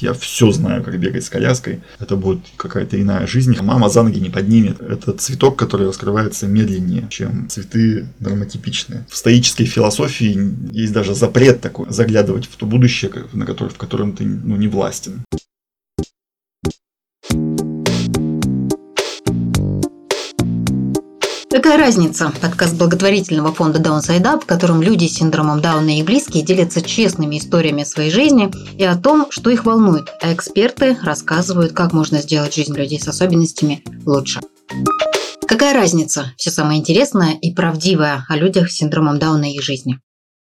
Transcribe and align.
Я 0.00 0.14
все 0.14 0.50
знаю, 0.50 0.82
как 0.82 0.98
бегать 0.98 1.24
с 1.24 1.28
коляской. 1.30 1.80
Это 1.98 2.16
будет 2.16 2.40
какая-то 2.56 3.00
иная 3.00 3.26
жизнь. 3.26 3.56
Мама 3.60 3.88
за 3.88 4.02
ноги 4.02 4.18
не 4.18 4.30
поднимет. 4.30 4.80
Это 4.80 5.12
цветок, 5.12 5.58
который 5.58 5.86
раскрывается 5.86 6.46
медленнее, 6.46 7.06
чем 7.10 7.48
цветы 7.48 8.06
нормотипичные. 8.18 9.06
В 9.08 9.16
стоической 9.16 9.66
философии 9.66 10.54
есть 10.72 10.92
даже 10.92 11.14
запрет 11.14 11.60
такой 11.60 11.90
заглядывать 11.90 12.46
в 12.46 12.56
то 12.56 12.66
будущее, 12.66 13.10
на 13.32 13.44
которое, 13.44 13.70
в 13.70 13.78
котором 13.78 14.14
ты 14.14 14.24
ну, 14.24 14.56
не 14.56 14.68
властен. 14.68 15.22
Какая 21.52 21.78
разница? 21.78 22.32
Подкаст 22.40 22.76
благотворительного 22.76 23.52
фонда 23.52 23.80
Downside 23.80 24.22
Up, 24.22 24.42
в 24.42 24.46
котором 24.46 24.82
люди 24.82 25.06
с 25.06 25.14
синдромом 25.14 25.60
Дауна 25.60 25.98
и 25.98 26.02
близкие 26.04 26.44
делятся 26.44 26.80
честными 26.80 27.38
историями 27.38 27.82
своей 27.82 28.12
жизни 28.12 28.52
и 28.78 28.84
о 28.84 28.96
том, 28.96 29.26
что 29.32 29.50
их 29.50 29.64
волнует, 29.64 30.08
а 30.22 30.32
эксперты 30.32 30.96
рассказывают, 31.02 31.72
как 31.72 31.92
можно 31.92 32.18
сделать 32.18 32.54
жизнь 32.54 32.76
людей 32.76 33.00
с 33.00 33.08
особенностями 33.08 33.82
лучше. 34.06 34.38
Какая 35.48 35.74
разница? 35.74 36.32
Все 36.36 36.52
самое 36.52 36.78
интересное 36.78 37.32
и 37.32 37.52
правдивое 37.52 38.24
о 38.28 38.36
людях 38.36 38.70
с 38.70 38.76
синдромом 38.76 39.18
Дауна 39.18 39.50
и 39.50 39.56
их 39.56 39.62
жизни. 39.62 39.98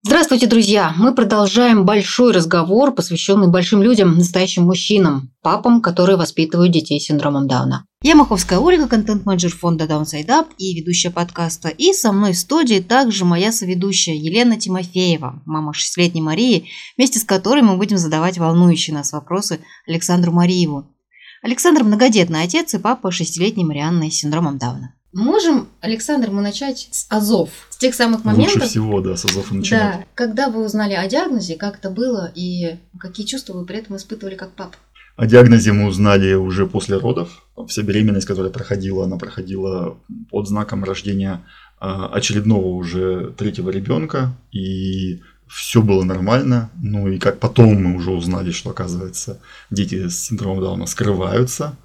Здравствуйте, 0.03 0.47
друзья! 0.47 0.95
Мы 0.97 1.15
продолжаем 1.15 1.85
большой 1.85 2.33
разговор, 2.33 2.95
посвященный 2.95 3.49
большим 3.49 3.83
людям, 3.83 4.17
настоящим 4.17 4.63
мужчинам, 4.63 5.31
папам, 5.43 5.83
которые 5.83 6.17
воспитывают 6.17 6.73
детей 6.73 6.99
с 6.99 7.05
синдромом 7.05 7.47
Дауна. 7.47 7.85
Я 8.03 8.15
Маховская 8.15 8.59
Ольга, 8.61 8.89
контент-менеджер 8.89 9.55
фонда 9.55 9.85
Downside 9.85 10.29
Up 10.29 10.47
и 10.57 10.75
ведущая 10.75 11.11
подкаста. 11.11 11.69
И 11.69 11.93
со 11.93 12.13
мной 12.13 12.33
в 12.33 12.39
студии 12.39 12.81
также 12.81 13.27
моя 13.27 13.53
соведущая 13.53 14.15
Елена 14.15 14.59
Тимофеева, 14.59 15.43
мама 15.45 15.75
шестилетней 15.75 16.23
Марии, 16.23 16.71
вместе 16.97 17.19
с 17.19 17.25
которой 17.25 17.63
мы 17.63 17.77
будем 17.77 17.99
задавать 17.99 18.39
волнующие 18.39 18.97
нас 18.97 19.13
вопросы 19.13 19.61
Александру 19.87 20.33
Мариеву. 20.33 20.97
Александр 21.43 21.85
многодетный 21.85 22.43
отец 22.43 22.73
и 22.73 22.79
папа 22.79 23.11
шестилетней 23.11 23.65
Марианны 23.65 24.11
с 24.11 24.15
синдромом 24.15 24.57
Дауна. 24.57 24.95
Можем, 25.13 25.69
Александр, 25.81 26.31
мы 26.31 26.41
начать 26.41 26.89
с 26.93 27.07
АЗОВ, 27.09 27.51
с 27.71 27.77
тех 27.77 27.95
самых 27.95 28.25
моментов. 28.25 28.55
Лучше 28.55 28.69
всего, 28.69 29.01
да, 29.01 29.17
с 29.17 29.25
АЗОВ 29.25 29.51
начинать. 29.51 29.99
Да, 29.99 30.05
когда 30.15 30.51
вы 30.51 30.65
узнали 30.65 30.95
о 30.95 31.09
диагнозе, 31.09 31.57
как 31.57 31.79
это 31.79 31.91
было 31.91 32.31
и 32.35 32.79
какие 32.99 33.27
чувства 33.27 33.55
вы 33.55 33.67
при 33.67 33.79
этом 33.79 33.97
испытывали 33.97 34.37
как 34.37 34.53
папа? 34.53 34.75
О 35.17 35.27
диагнозе 35.27 35.73
мы 35.73 35.89
узнали 35.89 36.35
уже 36.35 36.67
после 36.67 36.97
родов. 36.97 37.45
Вся 37.67 37.83
беременность, 37.83 38.27
которая 38.27 38.53
проходила, 38.53 39.05
она 39.05 39.19
проходила 39.19 39.99
под 40.31 40.49
знаком 40.49 40.85
рождения 40.85 41.45
а, 41.79 42.07
очередного 42.07 42.69
уже 42.69 43.35
третьего 43.37 43.71
ребенка. 43.71 44.33
И 44.53 45.21
все 45.49 45.83
было 45.83 46.05
нормально. 46.05 46.71
Ну 46.81 47.09
и 47.09 47.19
как 47.19 47.39
потом 47.39 47.83
мы 47.83 47.97
уже 47.97 48.13
узнали, 48.13 48.53
что 48.53 48.71
оказывается 48.71 49.41
дети 49.71 50.09
с 50.09 50.19
синдромом 50.21 50.63
Дауна 50.63 50.87
скрываются. 50.87 51.77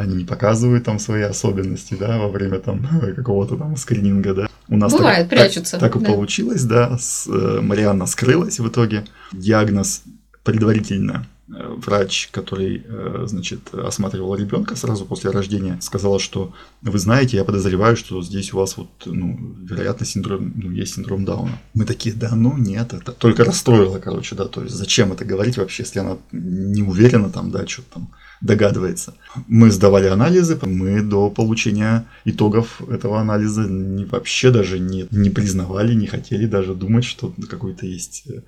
Они 0.00 0.16
не 0.16 0.24
показывают 0.24 0.84
там 0.84 0.98
свои 0.98 1.22
особенности, 1.22 1.94
да, 1.98 2.18
во 2.18 2.28
время 2.28 2.58
там 2.58 2.86
какого-то 3.16 3.56
там 3.56 3.76
скрининга, 3.76 4.34
да. 4.34 4.48
У 4.68 4.76
нас 4.76 4.92
Бывает, 4.92 5.28
так, 5.28 5.38
прячутся. 5.38 5.78
Так, 5.78 5.92
так 5.92 6.02
да. 6.02 6.08
и 6.08 6.12
получилось, 6.14 6.64
да. 6.64 6.96
С, 6.96 7.26
э, 7.28 7.60
Марианна 7.60 8.06
скрылась 8.06 8.60
в 8.60 8.68
итоге. 8.68 9.04
Диагноз 9.32 10.02
предварительно 10.42 11.26
врач, 11.50 12.28
который, 12.30 12.84
э, 12.86 13.24
значит, 13.26 13.74
осматривал 13.74 14.34
ребенка 14.36 14.76
сразу 14.76 15.04
после 15.04 15.30
рождения, 15.30 15.78
сказала, 15.80 16.18
что 16.18 16.52
вы 16.82 16.98
знаете, 16.98 17.36
я 17.36 17.44
подозреваю, 17.44 17.96
что 17.96 18.22
здесь 18.22 18.52
у 18.52 18.58
вас 18.58 18.76
вот, 18.76 18.88
ну, 19.04 19.56
вероятно, 19.60 20.06
синдром, 20.06 20.52
ну, 20.54 20.70
есть 20.70 20.94
синдром 20.94 21.24
Дауна. 21.24 21.58
Мы 21.74 21.84
такие, 21.84 22.14
да, 22.14 22.34
ну 22.34 22.56
нет, 22.56 22.92
это 22.92 23.12
только 23.12 23.44
расстроило, 23.44 23.98
короче, 23.98 24.36
да, 24.36 24.46
то 24.46 24.62
есть 24.62 24.74
зачем 24.74 25.12
это 25.12 25.24
говорить 25.24 25.58
вообще, 25.58 25.82
если 25.82 25.98
она 25.98 26.18
не 26.32 26.82
уверена 26.82 27.30
там, 27.30 27.50
да, 27.50 27.66
что 27.66 27.82
там 27.82 28.10
догадывается. 28.40 29.14
Мы 29.48 29.70
сдавали 29.70 30.06
анализы, 30.06 30.58
мы 30.62 31.02
до 31.02 31.30
получения 31.30 32.06
итогов 32.24 32.80
этого 32.88 33.20
анализа 33.20 33.62
не, 33.62 34.04
вообще 34.04 34.50
даже 34.50 34.78
не, 34.78 35.06
не 35.10 35.30
признавали, 35.30 35.94
не 35.94 36.06
хотели 36.06 36.46
даже 36.46 36.74
думать, 36.74 37.04
что 37.04 37.34
какой-то 37.48 37.86
есть 37.86 38.24
э, 38.28 38.40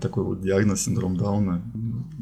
такой 0.00 0.24
вот 0.24 0.42
диагноз, 0.42 0.82
синдром 0.82 1.16
Дауна. 1.16 1.62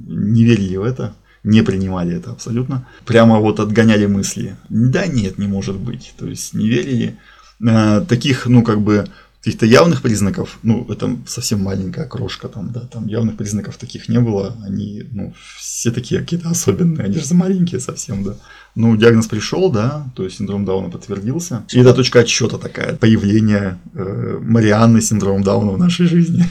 Не 0.06 0.44
верили 0.44 0.76
в 0.76 0.82
это, 0.82 1.14
не 1.44 1.62
принимали 1.62 2.16
это 2.16 2.30
абсолютно. 2.30 2.86
Прямо 3.04 3.38
вот 3.38 3.60
отгоняли 3.60 4.06
мысли. 4.06 4.56
Да 4.68 5.06
нет, 5.06 5.38
не 5.38 5.48
может 5.48 5.76
быть. 5.76 6.14
То 6.16 6.26
есть 6.26 6.54
не 6.54 6.68
верили. 6.68 7.16
Э, 7.60 8.04
таких, 8.08 8.46
ну 8.46 8.62
как 8.62 8.80
бы, 8.80 9.06
каких-то 9.42 9.66
явных 9.66 10.02
признаков, 10.02 10.60
ну, 10.62 10.86
это 10.88 11.16
совсем 11.26 11.60
маленькая 11.62 12.06
крошка 12.06 12.46
там, 12.46 12.70
да, 12.70 12.80
там 12.80 13.08
явных 13.08 13.36
признаков 13.36 13.76
таких 13.76 14.08
не 14.08 14.20
было, 14.20 14.56
они, 14.64 15.02
ну, 15.10 15.34
все 15.58 15.90
такие 15.90 16.20
какие-то 16.20 16.48
особенные, 16.48 17.06
они 17.06 17.18
же 17.18 17.34
маленькие 17.34 17.80
совсем, 17.80 18.22
да. 18.22 18.36
Ну, 18.76 18.96
диагноз 18.96 19.26
пришел, 19.26 19.68
да, 19.72 20.06
то 20.14 20.22
есть 20.22 20.36
синдром 20.36 20.64
Дауна 20.64 20.90
подтвердился. 20.90 21.64
И 21.72 21.80
это 21.80 21.92
точка 21.92 22.20
отсчета 22.20 22.56
такая, 22.56 22.94
появление 22.94 23.80
э, 23.94 24.38
Марианны 24.40 25.00
с 25.00 25.08
синдромом 25.08 25.42
Дауна 25.42 25.72
в 25.72 25.78
нашей 25.78 26.06
жизни. 26.06 26.44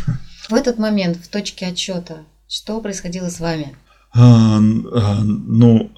В 0.52 0.54
этот 0.54 0.78
момент, 0.78 1.16
в 1.16 1.30
точке 1.30 1.68
отчета, 1.68 2.26
что 2.46 2.82
происходило 2.82 3.30
с 3.30 3.40
вами? 3.40 3.74
А, 4.14 4.58
а, 4.58 5.22
ну, 5.24 5.90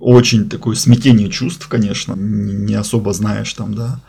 очень 0.00 0.48
такое 0.48 0.74
смятение 0.74 1.30
чувств, 1.30 1.68
конечно. 1.68 2.14
Не 2.14 2.74
особо 2.74 3.12
знаешь 3.12 3.52
там, 3.54 3.74
да, 3.74 4.00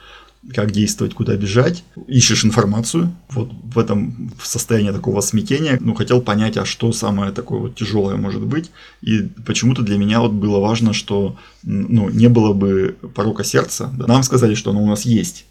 как 0.55 0.71
действовать, 0.71 1.13
куда 1.13 1.35
бежать. 1.37 1.83
Ищешь 2.07 2.43
информацию. 2.43 3.15
Вот 3.29 3.51
в 3.51 3.77
этом 3.77 4.31
в 4.41 4.47
состоянии 4.47 4.89
такого 4.89 5.21
смятения, 5.21 5.77
ну, 5.79 5.93
хотел 5.93 6.19
понять, 6.19 6.57
а 6.57 6.65
что 6.65 6.91
самое 6.91 7.31
такое 7.31 7.59
вот 7.59 7.75
тяжелое 7.75 8.15
может 8.15 8.41
быть. 8.41 8.71
И 9.01 9.29
почему-то 9.45 9.83
для 9.83 9.99
меня 9.99 10.21
вот 10.21 10.31
было 10.31 10.59
важно, 10.59 10.93
что, 10.93 11.37
ну, 11.61 12.09
не 12.09 12.29
было 12.29 12.53
бы 12.53 12.97
порока 13.13 13.43
сердца. 13.43 13.93
Нам 13.95 14.23
сказали, 14.23 14.55
что 14.55 14.71
оно 14.71 14.81
у 14.81 14.87
нас 14.87 15.03
есть, 15.03 15.45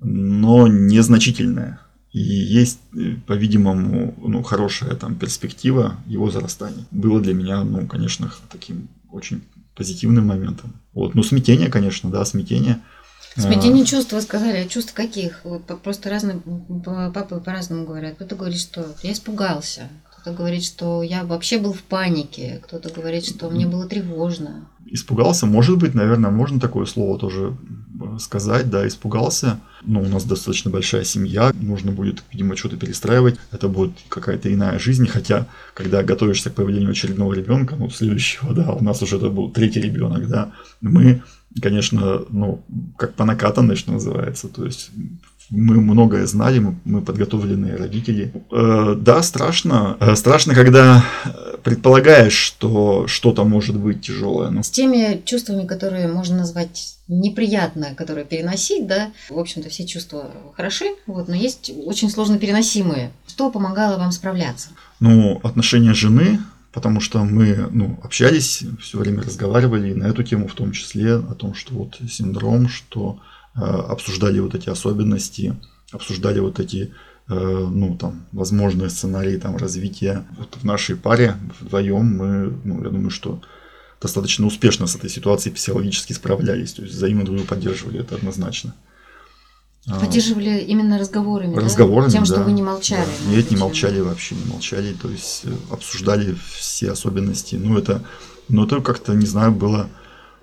но 0.00 0.66
незначительное. 0.66 1.80
И 2.14 2.20
есть, 2.20 2.78
э, 2.96 3.16
по-видимому, 3.26 4.14
ну, 4.22 4.44
хорошая 4.44 4.94
там 4.94 5.16
перспектива 5.16 5.96
его 6.06 6.30
зарастания. 6.30 6.86
Было 6.92 7.20
для 7.20 7.34
меня, 7.34 7.64
ну, 7.64 7.88
конечно, 7.88 8.32
таким 8.52 8.88
очень 9.10 9.42
позитивным 9.74 10.28
моментом. 10.28 10.74
Вот, 10.92 11.16
ну, 11.16 11.24
смятение, 11.24 11.68
конечно, 11.70 12.10
да, 12.10 12.24
смятение. 12.24 12.80
Смятение 13.36 13.82
а... 13.82 13.86
чувств, 13.86 14.12
вы 14.12 14.20
сказали, 14.20 14.58
а 14.58 14.68
чувств 14.68 14.94
каких? 14.94 15.40
Вот 15.42 15.66
просто 15.82 16.08
разные 16.08 16.40
папы 17.12 17.40
по-разному 17.40 17.84
говорят. 17.84 18.14
Кто-то 18.14 18.36
говорит, 18.36 18.60
что 18.60 18.94
я 19.02 19.10
испугался, 19.10 19.88
кто-то 20.08 20.36
говорит, 20.36 20.62
что 20.62 21.02
я 21.02 21.24
вообще 21.24 21.58
был 21.58 21.72
в 21.72 21.82
панике, 21.82 22.62
кто-то 22.64 22.90
говорит, 22.90 23.26
что 23.26 23.50
мне 23.50 23.66
было 23.66 23.88
тревожно. 23.88 24.68
Испугался, 24.86 25.46
может 25.46 25.78
быть, 25.78 25.94
наверное, 25.94 26.30
можно 26.30 26.60
такое 26.60 26.86
слово 26.86 27.18
тоже 27.18 27.56
сказать, 28.18 28.70
да, 28.70 28.86
испугался. 28.86 29.60
Но 29.82 30.00
у 30.00 30.06
нас 30.06 30.24
достаточно 30.24 30.70
большая 30.70 31.04
семья, 31.04 31.52
нужно 31.54 31.92
будет, 31.92 32.22
видимо, 32.32 32.56
что-то 32.56 32.76
перестраивать. 32.76 33.38
Это 33.50 33.68
будет 33.68 33.92
какая-то 34.08 34.52
иная 34.52 34.78
жизнь, 34.78 35.06
хотя, 35.06 35.46
когда 35.74 36.02
готовишься 36.02 36.50
к 36.50 36.54
появлению 36.54 36.90
очередного 36.90 37.34
ребенка, 37.34 37.76
ну, 37.76 37.90
следующего, 37.90 38.54
да, 38.54 38.72
у 38.72 38.82
нас 38.82 39.02
уже 39.02 39.16
это 39.16 39.28
был 39.28 39.50
третий 39.50 39.80
ребенок, 39.80 40.28
да, 40.28 40.52
мы, 40.80 41.22
конечно, 41.60 42.22
ну, 42.30 42.64
как 42.96 43.14
по 43.14 43.24
накатанной, 43.24 43.76
что 43.76 43.92
называется, 43.92 44.48
то 44.48 44.64
есть 44.64 44.90
мы 45.50 45.80
многое 45.80 46.26
знали, 46.26 46.64
мы, 46.84 47.02
подготовленные 47.02 47.76
родители. 47.76 48.32
Э, 48.50 48.94
да, 48.98 49.22
страшно. 49.22 49.96
Э, 50.00 50.14
страшно, 50.16 50.54
когда 50.54 51.04
предполагаешь, 51.64 52.34
что 52.34 53.06
что-то 53.06 53.44
может 53.44 53.76
быть 53.76 54.02
тяжелое. 54.02 54.50
Но... 54.50 54.62
С 54.62 54.70
теми 54.70 55.22
чувствами, 55.24 55.66
которые 55.66 56.08
можно 56.08 56.36
назвать 56.36 56.96
неприятно, 57.08 57.94
которые 57.94 58.24
переносить, 58.24 58.86
да, 58.86 59.10
в 59.30 59.38
общем-то, 59.38 59.68
все 59.70 59.86
чувства 59.86 60.30
хороши, 60.56 60.84
вот, 61.06 61.28
но 61.28 61.34
есть 61.34 61.72
очень 61.84 62.10
сложно 62.10 62.38
переносимые. 62.38 63.12
Что 63.26 63.50
помогало 63.50 63.98
вам 63.98 64.12
справляться? 64.12 64.68
Ну, 65.00 65.40
отношения 65.42 65.94
жены, 65.94 66.40
потому 66.72 67.00
что 67.00 67.24
мы 67.24 67.68
ну, 67.72 67.98
общались, 68.02 68.64
все 68.80 68.98
время 68.98 69.22
разговаривали 69.22 69.92
на 69.94 70.04
эту 70.04 70.22
тему 70.22 70.48
в 70.48 70.54
том 70.54 70.72
числе, 70.72 71.14
о 71.14 71.34
том, 71.34 71.54
что 71.54 71.74
вот 71.74 71.98
синдром, 72.10 72.68
что 72.68 73.18
э, 73.18 73.33
обсуждали 73.62 74.40
вот 74.40 74.54
эти 74.54 74.68
особенности, 74.68 75.56
обсуждали 75.92 76.40
вот 76.40 76.60
эти 76.60 76.92
э, 77.28 77.34
ну, 77.34 77.96
там, 77.96 78.26
возможные 78.32 78.90
сценарии 78.90 79.36
там, 79.36 79.56
развития. 79.56 80.26
Вот 80.36 80.56
в 80.60 80.64
нашей 80.64 80.96
паре 80.96 81.36
вдвоем 81.60 82.04
мы, 82.04 82.58
ну, 82.64 82.82
я 82.82 82.90
думаю, 82.90 83.10
что 83.10 83.40
достаточно 84.00 84.46
успешно 84.46 84.86
с 84.86 84.96
этой 84.96 85.08
ситуацией 85.08 85.54
психологически 85.54 86.12
справлялись. 86.12 86.72
То 86.72 86.82
есть 86.82 86.94
взаимно 86.94 87.24
друг 87.24 87.36
друга 87.36 87.50
поддерживали, 87.50 88.00
это 88.00 88.16
однозначно. 88.16 88.74
А, 89.86 90.00
поддерживали 90.00 90.60
именно 90.60 90.98
разговорами, 90.98 91.56
разговорами 91.56 92.08
да? 92.08 92.12
Тем, 92.12 92.24
да, 92.24 92.34
что 92.34 92.42
вы 92.42 92.52
не 92.52 92.62
молчали. 92.62 93.06
Да. 93.26 93.30
Нет, 93.36 93.50
не 93.50 93.56
молчали 93.56 94.00
вообще, 94.00 94.34
не 94.34 94.50
молчали. 94.50 94.94
То 94.94 95.10
есть 95.10 95.42
э, 95.44 95.52
обсуждали 95.70 96.34
все 96.56 96.90
особенности. 96.90 97.56
Ну, 97.56 97.76
это, 97.78 98.02
ну, 98.48 98.64
это 98.64 98.80
как-то, 98.80 99.14
не 99.14 99.26
знаю, 99.26 99.52
было 99.52 99.88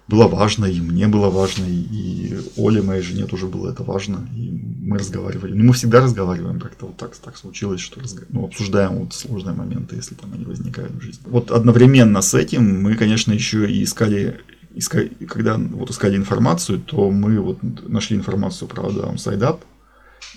было 0.08 0.28
важно, 0.28 0.66
и 0.66 0.82
мне 0.82 1.08
было 1.08 1.30
важно, 1.30 1.66
и 1.66 2.38
Оле, 2.58 2.82
моей 2.82 3.02
жене, 3.02 3.26
тоже 3.26 3.48
было 3.48 3.72
это 3.72 3.84
важно, 3.84 4.28
и 4.36 4.52
мы 4.82 4.98
разговаривали. 4.98 5.54
Ну, 5.54 5.64
мы 5.64 5.74
всегда 5.74 6.02
разговариваем, 6.02 6.60
как-то 6.60 6.88
вот 6.88 6.98
так, 6.98 7.16
так 7.16 7.38
случилось, 7.38 7.80
что 7.80 8.02
разг... 8.02 8.26
ну, 8.30 8.46
обсуждаем 8.46 9.00
вот 9.00 9.14
сложные 9.14 9.56
моменты, 9.56 9.96
если 9.96 10.16
там 10.16 10.34
они 10.34 10.44
возникают 10.46 10.92
в 10.92 11.02
жизни. 11.02 11.24
Вот 11.28 11.52
одновременно 11.52 12.22
с 12.22 12.34
этим 12.34 12.84
мы, 12.84 12.96
конечно, 12.96 13.32
еще 13.32 13.72
и 13.72 13.84
искали, 13.84 14.42
искали 14.76 15.10
когда 15.28 15.58
вот 15.58 15.92
искали 15.92 16.18
информацию, 16.18 16.80
то 16.80 17.10
мы 17.10 17.40
вот 17.40 17.60
нашли 17.88 18.18
информацию 18.18 18.68
про 18.68 18.90
Даунсайд 18.90 19.42
Up, 19.42 19.60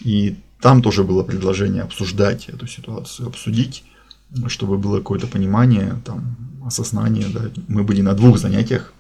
и 0.01 0.37
там 0.61 0.83
тоже 0.83 1.05
было 1.05 1.23
предложение 1.25 1.83
обсуждать 1.83 2.49
эту 2.49 2.67
ситуацию, 2.67 3.29
обсудить, 3.29 3.85
чтобы 4.47 4.79
было 4.79 4.99
какое-то 4.99 5.27
понимание, 5.27 5.97
там, 6.05 6.37
осознание, 6.65 7.27
да. 7.33 7.51
Мы 7.69 7.83
были 7.83 8.03
на 8.03 8.15
двух 8.15 8.39
занятиях 8.39 8.93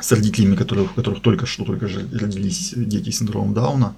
с 0.00 0.12
родителями, 0.12 0.54
которые, 0.54 0.86
у 0.86 0.88
которых 0.88 1.22
только 1.22 1.46
что 1.46 1.64
только 1.64 1.88
же 1.88 2.06
родились 2.12 2.72
дети 2.76 3.10
с 3.10 3.18
синдромом 3.18 3.54
Дауна. 3.54 3.96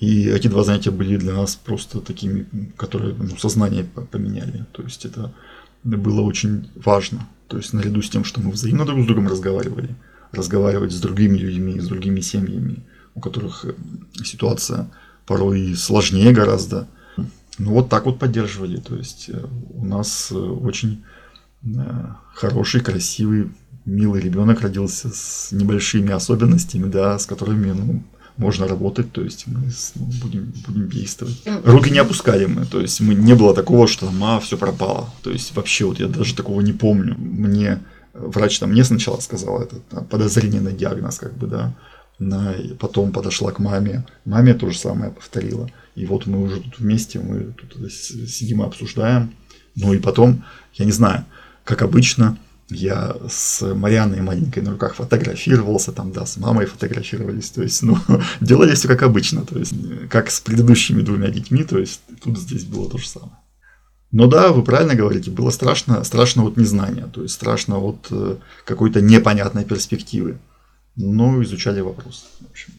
И 0.00 0.26
эти 0.28 0.48
два 0.48 0.62
занятия 0.62 0.90
были 0.90 1.16
для 1.16 1.32
нас 1.32 1.56
просто 1.56 2.00
такими, 2.00 2.46
которые 2.76 3.14
ну, 3.14 3.36
сознание 3.38 3.84
поменяли. 3.84 4.66
То 4.72 4.82
есть 4.82 5.06
это 5.06 5.32
было 5.84 6.20
очень 6.20 6.68
важно. 6.74 7.26
То 7.48 7.56
есть 7.56 7.72
наряду 7.72 8.02
с 8.02 8.10
тем, 8.10 8.24
что 8.24 8.40
мы 8.40 8.50
взаимно 8.50 8.84
друг 8.84 9.04
с 9.04 9.06
другом 9.06 9.28
разговаривали, 9.28 9.94
разговаривать 10.32 10.92
с 10.92 11.00
другими 11.00 11.38
людьми, 11.38 11.80
с 11.80 11.86
другими 11.86 12.20
семьями, 12.20 12.82
у 13.14 13.20
которых 13.20 13.64
э, 13.64 13.74
ситуация 14.22 14.90
порой 15.26 15.74
сложнее 15.76 16.32
гораздо. 16.32 16.88
Ну 17.58 17.72
вот 17.72 17.88
так 17.88 18.04
вот 18.04 18.18
поддерживали. 18.18 18.78
То 18.78 18.96
есть 18.96 19.30
э, 19.30 19.46
у 19.70 19.84
нас 19.84 20.30
э, 20.30 20.34
очень 20.34 21.04
хороший, 22.34 22.80
красивый 22.80 23.50
милый 23.86 24.20
ребенок 24.20 24.60
родился 24.60 25.08
с 25.12 25.52
небольшими 25.52 26.12
особенностями, 26.12 26.90
да, 26.90 27.18
с 27.18 27.24
которыми 27.24 27.70
ну, 27.70 28.02
можно 28.36 28.68
работать, 28.68 29.12
то 29.12 29.22
есть 29.22 29.46
мы 29.46 29.70
ну, 29.94 30.10
будем, 30.20 30.52
будем 30.66 30.88
действовать. 30.90 31.42
Руки 31.64 31.90
не 31.90 31.98
опускали 31.98 32.44
мы, 32.46 32.66
то 32.66 32.80
есть 32.80 33.00
мы 33.00 33.14
не 33.14 33.34
было 33.34 33.54
такого, 33.54 33.88
что 33.88 34.06
там, 34.06 34.22
а, 34.22 34.40
все 34.40 34.58
пропало. 34.58 35.08
То 35.22 35.30
есть 35.30 35.54
вообще 35.54 35.86
вот 35.86 35.98
я 35.98 36.08
даже 36.08 36.34
такого 36.34 36.60
не 36.60 36.72
помню. 36.72 37.14
Мне 37.16 37.80
врач 38.12 38.58
там 38.58 38.72
мне 38.72 38.84
сначала 38.84 39.20
сказал 39.20 39.62
это 39.62 39.76
подозрение 40.10 40.60
на 40.60 40.72
диагноз, 40.72 41.18
как 41.18 41.34
бы, 41.36 41.46
да. 41.46 41.74
На, 42.18 42.54
потом 42.78 43.12
подошла 43.12 43.52
к 43.52 43.58
маме, 43.58 44.06
маме 44.24 44.54
то 44.54 44.70
же 44.70 44.78
самое 44.78 45.12
повторила. 45.12 45.70
И 45.94 46.06
вот 46.06 46.26
мы 46.26 46.42
уже 46.42 46.60
тут 46.60 46.78
вместе, 46.78 47.18
мы 47.18 47.52
тут 47.52 47.92
сидим 47.92 48.62
и 48.62 48.66
обсуждаем. 48.66 49.34
Ну 49.74 49.92
и 49.92 49.98
потом, 49.98 50.42
я 50.74 50.86
не 50.86 50.92
знаю, 50.92 51.26
как 51.64 51.82
обычно, 51.82 52.38
я 52.68 53.16
с 53.28 53.62
Марианной 53.74 54.20
маленькой 54.22 54.62
на 54.62 54.72
руках 54.72 54.94
фотографировался, 54.94 55.92
там, 55.92 56.12
да, 56.12 56.26
с 56.26 56.36
мамой 56.36 56.66
фотографировались, 56.66 57.50
то 57.50 57.62
есть, 57.62 57.82
ну, 57.82 57.98
делали 58.40 58.74
все 58.74 58.88
как 58.88 59.02
обычно, 59.02 59.44
то 59.44 59.58
есть, 59.58 59.74
как 60.08 60.30
с 60.30 60.40
предыдущими 60.40 61.02
двумя 61.02 61.28
детьми, 61.28 61.64
то 61.64 61.78
есть, 61.78 62.00
тут 62.22 62.38
здесь 62.38 62.64
было 62.64 62.90
то 62.90 62.98
же 62.98 63.08
самое. 63.08 63.36
Но 64.12 64.26
да, 64.26 64.52
вы 64.52 64.62
правильно 64.62 64.94
говорите, 64.94 65.30
было 65.30 65.50
страшно, 65.50 66.02
страшно 66.04 66.44
от 66.44 66.56
незнания, 66.56 67.08
то 67.12 67.22
есть, 67.22 67.34
страшно 67.34 67.78
от 67.78 68.06
э, 68.10 68.36
какой-то 68.64 69.00
непонятной 69.00 69.64
перспективы. 69.64 70.38
Но 70.96 71.42
изучали 71.42 71.80
вопрос, 71.80 72.26
в 72.40 72.50
общем. 72.50 72.72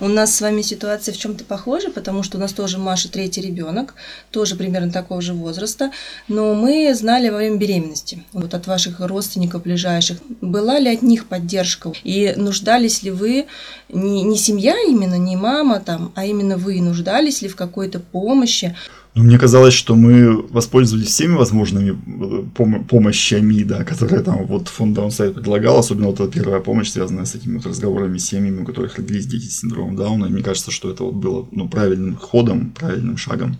У 0.00 0.08
нас 0.08 0.34
с 0.34 0.40
вами 0.40 0.62
ситуация 0.62 1.14
в 1.14 1.18
чем-то 1.18 1.44
похожа, 1.44 1.88
потому 1.88 2.24
что 2.24 2.36
у 2.36 2.40
нас 2.40 2.52
тоже 2.52 2.78
Маша 2.78 3.08
третий 3.08 3.40
ребенок, 3.40 3.94
тоже 4.32 4.56
примерно 4.56 4.90
такого 4.90 5.22
же 5.22 5.34
возраста, 5.34 5.92
но 6.26 6.52
мы 6.54 6.92
знали 6.94 7.28
во 7.28 7.36
время 7.36 7.58
беременности, 7.58 8.24
вот 8.32 8.54
от 8.54 8.66
ваших 8.66 8.98
родственников 8.98 9.62
ближайших, 9.62 10.18
была 10.40 10.80
ли 10.80 10.92
от 10.92 11.02
них 11.02 11.28
поддержка 11.28 11.92
и 12.02 12.34
нуждались 12.36 13.04
ли 13.04 13.12
вы, 13.12 13.46
не, 13.88 14.24
не 14.24 14.36
семья 14.36 14.74
именно, 14.88 15.14
не 15.16 15.36
мама 15.36 15.78
там, 15.78 16.12
а 16.16 16.24
именно 16.24 16.56
вы 16.56 16.80
нуждались 16.80 17.40
ли 17.42 17.48
в 17.48 17.54
какой-то 17.54 18.00
помощи? 18.00 18.76
Ну, 19.14 19.22
мне 19.22 19.38
казалось, 19.38 19.74
что 19.74 19.94
мы 19.94 20.42
воспользовались 20.48 21.06
всеми 21.06 21.34
возможными 21.34 21.90
э, 21.90 22.44
пом- 22.56 22.84
помощами, 22.84 23.62
да, 23.62 23.84
которые 23.84 24.22
там 24.22 24.44
вот 24.46 24.66
фонд 24.66 24.94
Даунсайд 24.94 25.34
предлагал, 25.34 25.78
особенно 25.78 26.08
вот 26.08 26.18
эта 26.18 26.32
первая 26.32 26.60
помощь, 26.60 26.88
связанная 26.88 27.24
с 27.24 27.36
этими 27.36 27.56
вот 27.56 27.66
разговорами 27.66 28.18
с 28.18 28.26
семьями, 28.26 28.62
у 28.62 28.64
которых 28.64 28.96
родились 28.96 29.26
дети 29.26 29.44
с 29.44 29.60
синдромом 29.60 29.94
Дауна. 29.94 30.26
И 30.26 30.30
мне 30.30 30.42
кажется, 30.42 30.72
что 30.72 30.90
это 30.90 31.04
вот 31.04 31.14
было 31.14 31.46
ну, 31.52 31.68
правильным 31.68 32.16
ходом, 32.16 32.72
правильным 32.72 33.16
шагом. 33.16 33.56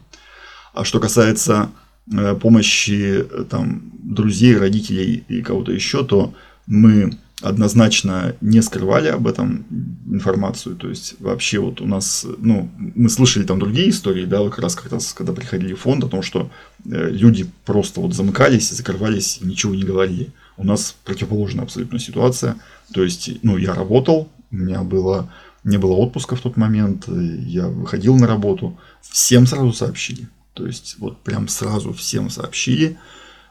А 0.73 0.85
что 0.85 0.99
касается 0.99 1.71
э, 2.13 2.35
помощи 2.35 3.25
э, 3.25 3.45
там, 3.49 3.93
друзей, 4.03 4.57
родителей 4.59 5.25
и 5.29 5.41
кого-то 5.41 5.71
еще, 5.71 6.05
то 6.05 6.35
мы 6.67 7.17
однозначно 7.45 8.35
не 8.41 8.63
скрывали 8.63 9.09
об 9.09 9.27
этом 9.27 9.67
информацию. 10.07 10.77
То 10.77 10.89
есть 10.89 11.17
вообще 11.21 11.59
вот 11.59 11.81
у 11.81 11.87
нас, 11.87 12.27
ну, 12.39 12.71
мы 12.77 13.11
слышали 13.11 13.45
там 13.45 13.59
другие 13.59 13.91
истории, 13.91 14.25
да, 14.25 14.43
как 14.49 14.61
раз 14.61 14.75
как 14.75 14.91
раз 14.91 15.13
когда 15.13 15.33
приходили 15.33 15.75
в 15.75 15.81
фонд, 15.81 16.05
о 16.05 16.09
том, 16.09 16.23
что 16.23 16.51
э, 16.87 17.11
люди 17.11 17.47
просто 17.65 18.01
вот 18.01 18.15
замыкались, 18.15 18.71
закрывались 18.71 19.39
и 19.43 19.47
ничего 19.47 19.75
не 19.75 19.85
говорили. 19.85 20.33
У 20.57 20.65
нас 20.65 20.97
противоположная 21.05 21.65
абсолютно 21.65 21.99
ситуация. 21.99 22.57
То 22.93 23.05
есть, 23.05 23.31
ну, 23.43 23.59
я 23.59 23.75
работал, 23.75 24.31
у 24.51 24.57
меня 24.57 24.83
было, 24.83 25.31
не 25.65 25.77
было 25.77 25.93
отпуска 25.93 26.37
в 26.37 26.41
тот 26.41 26.57
момент, 26.57 27.09
я 27.09 27.69
выходил 27.69 28.17
на 28.17 28.27
работу, 28.27 28.79
всем 29.03 29.47
сразу 29.47 29.73
сообщили. 29.73 30.29
То 30.55 30.67
есть, 30.67 30.97
вот 30.99 31.21
прям 31.23 31.49
сразу 31.49 31.93
всем 31.93 32.31
сообщили. 32.31 32.97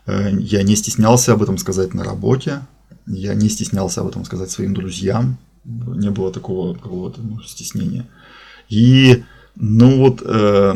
Э, 0.07 0.31
я 0.39 0.63
не 0.63 0.75
стеснялся 0.75 1.33
об 1.33 1.43
этом 1.43 1.59
сказать 1.59 1.93
на 1.93 2.03
работе, 2.03 2.61
я 3.07 3.33
не 3.33 3.49
стеснялся 3.49 4.01
об 4.01 4.07
этом 4.07 4.25
сказать 4.25 4.51
своим 4.51 4.73
друзьям. 4.73 5.37
Не 5.65 6.09
было 6.09 6.31
такого 6.31 6.73
какого-то 6.73 7.21
ну, 7.21 7.41
стеснения. 7.41 8.05
И 8.69 9.23
ну 9.55 9.97
вот 9.97 10.21
э, 10.25 10.75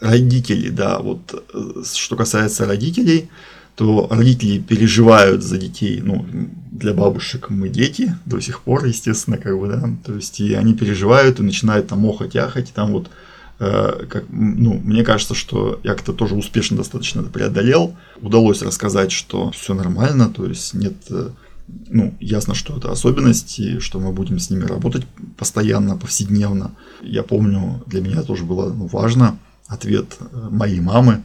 родители, 0.00 0.68
да, 0.68 0.98
вот 0.98 1.44
э, 1.54 1.82
что 1.94 2.16
касается 2.16 2.66
родителей, 2.66 3.30
то 3.76 4.06
родители 4.10 4.58
переживают 4.58 5.42
за 5.42 5.58
детей, 5.58 6.00
ну, 6.00 6.24
для 6.70 6.92
бабушек 6.92 7.50
мы 7.50 7.68
дети 7.68 8.14
до 8.24 8.40
сих 8.40 8.60
пор, 8.60 8.84
естественно, 8.84 9.36
как 9.36 9.58
бы, 9.58 9.68
да, 9.68 9.90
то 10.04 10.14
есть 10.14 10.38
и 10.40 10.54
они 10.54 10.74
переживают 10.74 11.40
и 11.40 11.42
начинают 11.42 11.88
там 11.88 12.06
охать, 12.06 12.36
ахать, 12.36 12.72
там 12.72 12.92
вот, 12.92 13.10
как, 13.58 14.24
ну, 14.30 14.74
мне 14.82 15.04
кажется, 15.04 15.34
что 15.34 15.80
я 15.84 15.94
как-то 15.94 16.12
тоже 16.12 16.34
успешно 16.34 16.76
достаточно 16.76 17.20
это 17.20 17.30
преодолел, 17.30 17.96
удалось 18.20 18.62
рассказать, 18.62 19.12
что 19.12 19.50
все 19.52 19.74
нормально, 19.74 20.28
то 20.28 20.46
есть 20.46 20.74
нет 20.74 20.94
э, 21.10 21.30
ну, 21.66 22.14
ясно, 22.20 22.54
что 22.54 22.76
это 22.76 22.90
особенность, 22.90 23.58
и 23.58 23.78
что 23.78 24.00
мы 24.00 24.12
будем 24.12 24.38
с 24.38 24.50
ними 24.50 24.64
работать 24.64 25.06
постоянно, 25.36 25.96
повседневно. 25.96 26.72
Я 27.02 27.22
помню, 27.22 27.82
для 27.86 28.00
меня 28.00 28.22
тоже 28.22 28.44
было 28.44 28.72
ну, 28.72 28.86
важно 28.86 29.38
ответ 29.66 30.16
э, 30.20 30.48
моей 30.50 30.80
мамы, 30.80 31.22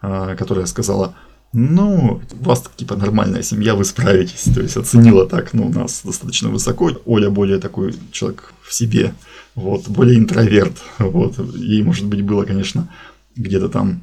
э, 0.00 0.36
которая 0.38 0.66
сказала, 0.66 1.14
ну, 1.52 2.20
у 2.30 2.44
вас 2.44 2.64
типа 2.76 2.96
нормальная 2.96 3.42
семья, 3.42 3.74
вы 3.74 3.84
справитесь. 3.84 4.52
То 4.54 4.60
есть 4.60 4.76
оценила 4.76 5.26
так, 5.26 5.52
ну, 5.52 5.68
нас 5.68 6.02
достаточно 6.04 6.48
высоко. 6.48 6.90
Оля 7.04 7.30
более 7.30 7.58
такой 7.58 7.94
человек 8.10 8.52
в 8.62 8.72
себе, 8.72 9.14
вот, 9.54 9.88
более 9.88 10.18
интроверт. 10.18 10.76
Вот, 10.98 11.38
ей, 11.54 11.82
может 11.82 12.06
быть, 12.06 12.22
было, 12.22 12.44
конечно, 12.44 12.88
где-то 13.36 13.68
там 13.68 14.00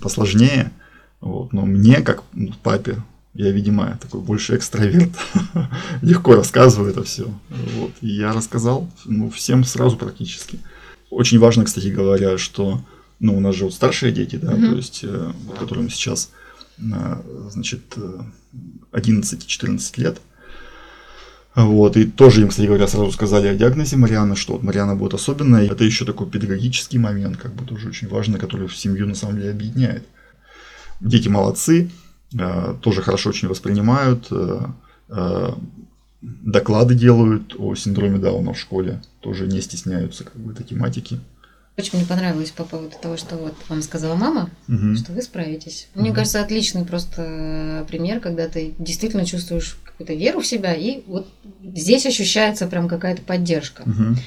посложнее. 0.00 0.70
Вот, 1.20 1.52
но 1.52 1.66
мне, 1.66 2.00
как 2.02 2.22
папе, 2.62 3.02
я, 3.34 3.50
видимо, 3.50 3.98
такой 4.00 4.20
больше 4.20 4.56
экстраверт. 4.56 5.10
Легко 6.02 6.34
рассказываю 6.34 6.90
это 6.90 7.02
все. 7.02 7.32
Вот. 7.48 7.92
И 8.00 8.08
я 8.08 8.32
рассказал 8.32 8.88
ну, 9.06 9.30
всем 9.30 9.64
сразу 9.64 9.96
практически. 9.96 10.58
Очень 11.10 11.38
важно, 11.38 11.64
кстати 11.64 11.88
говоря, 11.88 12.38
что 12.38 12.80
ну, 13.20 13.36
у 13.36 13.40
нас 13.40 13.54
же 13.54 13.64
вот 13.64 13.74
старшие 13.74 14.12
дети, 14.12 14.36
да, 14.36 14.52
mm-hmm. 14.52 14.70
то 14.70 14.76
есть, 14.76 15.00
э, 15.04 15.32
которым 15.58 15.88
сейчас, 15.88 16.30
значит, 16.78 17.96
11-14 18.92 20.00
лет. 20.00 20.20
Вот, 21.54 21.98
и 21.98 22.06
тоже 22.06 22.40
им, 22.40 22.48
кстати 22.48 22.66
говоря, 22.66 22.88
сразу 22.88 23.12
сказали 23.12 23.48
о 23.48 23.54
диагнозе 23.54 23.98
Марианы, 23.98 24.36
что 24.36 24.54
вот 24.54 24.62
Мариана 24.62 24.96
будет 24.96 25.14
особенная. 25.14 25.66
Это 25.66 25.84
еще 25.84 26.06
такой 26.06 26.26
педагогический 26.28 26.98
момент, 26.98 27.36
как 27.36 27.54
бы 27.54 27.64
тоже 27.64 27.88
очень 27.88 28.08
важный, 28.08 28.38
который 28.38 28.68
в 28.68 28.76
семью 28.76 29.06
на 29.06 29.14
самом 29.14 29.36
деле 29.36 29.50
объединяет. 29.50 30.06
Дети 31.00 31.28
молодцы, 31.28 31.90
Э, 32.38 32.74
тоже 32.80 33.02
хорошо 33.02 33.30
очень 33.30 33.48
воспринимают, 33.48 34.28
э, 34.30 34.60
э, 35.08 35.52
доклады 36.22 36.94
делают 36.94 37.54
о 37.58 37.74
синдроме 37.74 38.18
Дауна 38.18 38.54
в 38.54 38.58
школе, 38.58 39.02
тоже 39.20 39.46
не 39.46 39.60
стесняются 39.60 40.24
как 40.24 40.36
бы 40.36 40.52
этой 40.52 40.64
тематики. 40.64 41.20
Очень 41.78 41.98
мне 41.98 42.06
понравилось 42.06 42.50
по 42.50 42.64
поводу 42.64 42.94
того, 43.00 43.16
что 43.16 43.36
вот 43.36 43.54
вам 43.68 43.80
сказала 43.82 44.14
мама, 44.14 44.50
угу. 44.68 44.94
что 44.94 45.12
вы 45.12 45.22
справитесь. 45.22 45.88
Мне 45.94 46.10
угу. 46.10 46.16
кажется, 46.16 46.42
отличный 46.42 46.84
просто 46.84 47.86
пример, 47.88 48.20
когда 48.20 48.46
ты 48.48 48.74
действительно 48.78 49.24
чувствуешь 49.24 49.78
какую-то 49.84 50.12
веру 50.12 50.40
в 50.40 50.46
себя, 50.46 50.74
и 50.74 51.02
вот 51.06 51.28
здесь 51.62 52.04
ощущается 52.04 52.66
прям 52.66 52.88
какая-то 52.88 53.22
поддержка. 53.22 53.82
Угу, 53.82 54.02
угу. 54.02 54.20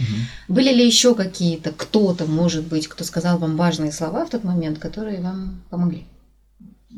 Были 0.48 0.74
ли 0.74 0.86
еще 0.86 1.14
какие-то, 1.14 1.72
кто-то, 1.72 2.26
может 2.26 2.66
быть, 2.66 2.88
кто 2.88 3.04
сказал 3.04 3.38
вам 3.38 3.58
важные 3.58 3.92
слова 3.92 4.26
в 4.26 4.30
тот 4.32 4.44
момент, 4.44 4.80
которые 4.80 5.22
вам 5.22 5.62
помогли? 5.70 6.06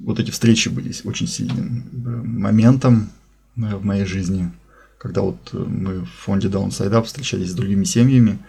вот 0.04 0.20
эти 0.20 0.32
встречи 0.32 0.70
были 0.70 0.94
очень 1.04 1.27
сильным 1.27 1.84
э, 1.92 2.10
моментом 2.24 3.10
э, 3.58 3.75
в 3.75 3.84
моей 3.84 4.06
жизни. 4.06 4.51
когда 4.98 5.22
вот 5.22 5.38
э, 5.54 5.58
мы 5.58 6.01
в 6.01 6.10
фонде 6.10 6.48
Downside 6.48 6.92
Up 6.92 7.04
встречались 7.04 7.51
с 7.51 7.54
другими 7.54 7.84
семьями, 7.84 8.39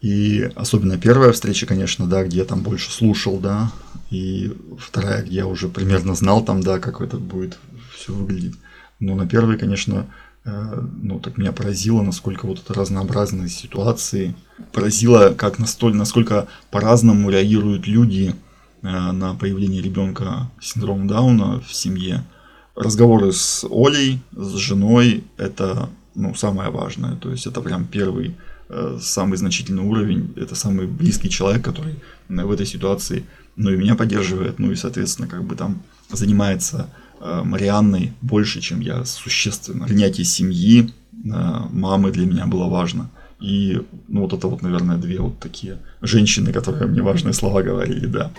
и 0.00 0.50
особенно 0.54 0.96
первая 0.96 1.32
встреча, 1.32 1.66
конечно, 1.66 2.06
да, 2.06 2.24
где 2.24 2.38
я 2.38 2.44
там 2.44 2.62
больше 2.62 2.90
слушал, 2.90 3.38
да, 3.38 3.72
и 4.10 4.56
вторая, 4.78 5.22
где 5.22 5.36
я 5.36 5.46
уже 5.46 5.68
примерно 5.68 6.14
знал 6.14 6.44
там, 6.44 6.62
да, 6.62 6.78
как 6.78 7.00
это 7.00 7.16
будет 7.16 7.58
все 7.94 8.12
выглядеть. 8.12 8.54
Но 9.00 9.16
на 9.16 9.28
первой, 9.28 9.58
конечно, 9.58 10.06
э, 10.44 10.82
ну, 11.02 11.18
так 11.18 11.36
меня 11.36 11.52
поразило, 11.52 12.02
насколько 12.02 12.46
вот 12.46 12.60
это 12.60 12.74
разнообразные 12.74 13.48
ситуации, 13.48 14.36
поразило, 14.72 15.34
как 15.36 15.58
настоль, 15.58 15.94
насколько 15.94 16.46
по-разному 16.70 17.30
реагируют 17.30 17.88
люди 17.88 18.34
э, 18.82 18.86
на 18.88 19.34
появление 19.34 19.82
ребенка 19.82 20.50
с 20.60 20.72
синдромом 20.72 21.08
Дауна 21.08 21.60
в 21.60 21.74
семье. 21.74 22.24
Разговоры 22.76 23.32
с 23.32 23.66
Олей, 23.68 24.20
с 24.30 24.54
женой, 24.54 25.24
это 25.36 25.90
ну, 26.14 26.34
самое 26.36 26.70
важное, 26.70 27.16
то 27.16 27.30
есть 27.30 27.46
это 27.46 27.60
прям 27.60 27.84
первый 27.84 28.36
самый 29.00 29.38
значительный 29.38 29.82
уровень, 29.82 30.32
это 30.36 30.54
самый 30.54 30.86
близкий 30.86 31.30
человек, 31.30 31.64
который 31.64 31.96
в 32.28 32.50
этой 32.50 32.66
ситуации, 32.66 33.24
ну 33.56 33.70
и 33.70 33.76
меня 33.76 33.94
поддерживает, 33.94 34.58
ну 34.58 34.70
и, 34.70 34.76
соответственно, 34.76 35.28
как 35.28 35.44
бы 35.44 35.56
там 35.56 35.82
занимается 36.10 36.88
э, 37.20 37.42
Марианной 37.44 38.12
больше, 38.22 38.60
чем 38.60 38.80
я, 38.80 39.04
существенно. 39.04 39.86
Принятие 39.86 40.24
семьи, 40.24 40.90
э, 41.12 41.18
мамы 41.22 42.10
для 42.12 42.26
меня 42.26 42.46
было 42.46 42.68
важно. 42.68 43.10
И, 43.40 43.80
ну, 44.08 44.22
вот 44.22 44.32
это 44.32 44.48
вот, 44.48 44.62
наверное, 44.62 44.96
две 44.96 45.20
вот 45.20 45.38
такие 45.38 45.78
женщины, 46.02 46.52
которые 46.52 46.86
мне 46.86 47.02
важные 47.02 47.32
слова 47.32 47.62
говорили, 47.62 48.06
да. 48.06 48.30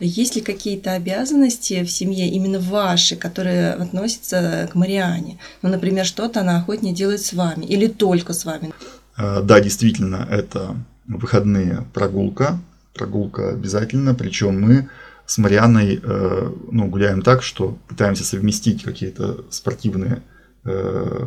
Есть 0.00 0.34
ли 0.34 0.42
какие-то 0.42 0.92
обязанности 0.92 1.84
в 1.84 1.90
семье, 1.90 2.28
именно 2.28 2.58
ваши, 2.58 3.14
которые 3.14 3.74
относятся 3.74 4.68
к 4.72 4.74
Мариане? 4.74 5.38
Ну, 5.62 5.68
например, 5.68 6.04
что-то 6.04 6.40
она 6.40 6.58
охотнее 6.58 6.94
делает 6.94 7.20
с 7.20 7.32
вами 7.32 7.64
или 7.64 7.86
только 7.86 8.32
с 8.32 8.44
вами? 8.44 8.72
Э, 9.16 9.42
да, 9.42 9.60
действительно, 9.60 10.26
это 10.30 10.76
выходные 11.06 11.84
прогулка. 11.92 12.58
Прогулка 12.94 13.50
обязательно. 13.50 14.14
Причем 14.14 14.60
мы 14.60 14.88
с 15.26 15.38
Марианной 15.38 16.00
э, 16.02 16.52
ну, 16.70 16.86
гуляем 16.86 17.22
так, 17.22 17.42
что 17.42 17.78
пытаемся 17.88 18.24
совместить 18.24 18.82
какие-то 18.82 19.44
спортивные 19.50 20.22
э, 20.64 21.26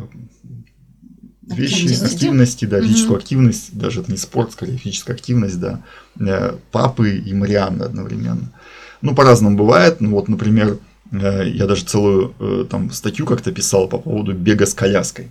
вещи, 1.42 1.84
активности, 1.84 2.14
активности 2.14 2.64
да, 2.66 2.80
физическую 2.80 3.12
угу. 3.12 3.18
активность, 3.18 3.78
даже 3.78 4.00
это 4.00 4.10
не 4.10 4.18
спорт, 4.18 4.52
скорее 4.52 4.78
физическая 4.78 5.16
активность, 5.16 5.58
да, 5.60 5.80
папы 6.72 7.16
и 7.16 7.34
Марианны 7.34 7.84
одновременно. 7.84 8.52
Ну, 9.02 9.14
по-разному 9.14 9.56
бывает. 9.56 10.00
Ну, 10.00 10.10
вот, 10.10 10.28
например, 10.28 10.78
я 11.12 11.66
даже 11.66 11.84
целую 11.84 12.34
там 12.68 12.90
статью 12.90 13.26
как-то 13.26 13.52
писал 13.52 13.88
по 13.88 13.98
поводу 13.98 14.32
бега 14.32 14.66
с 14.66 14.74
коляской. 14.74 15.30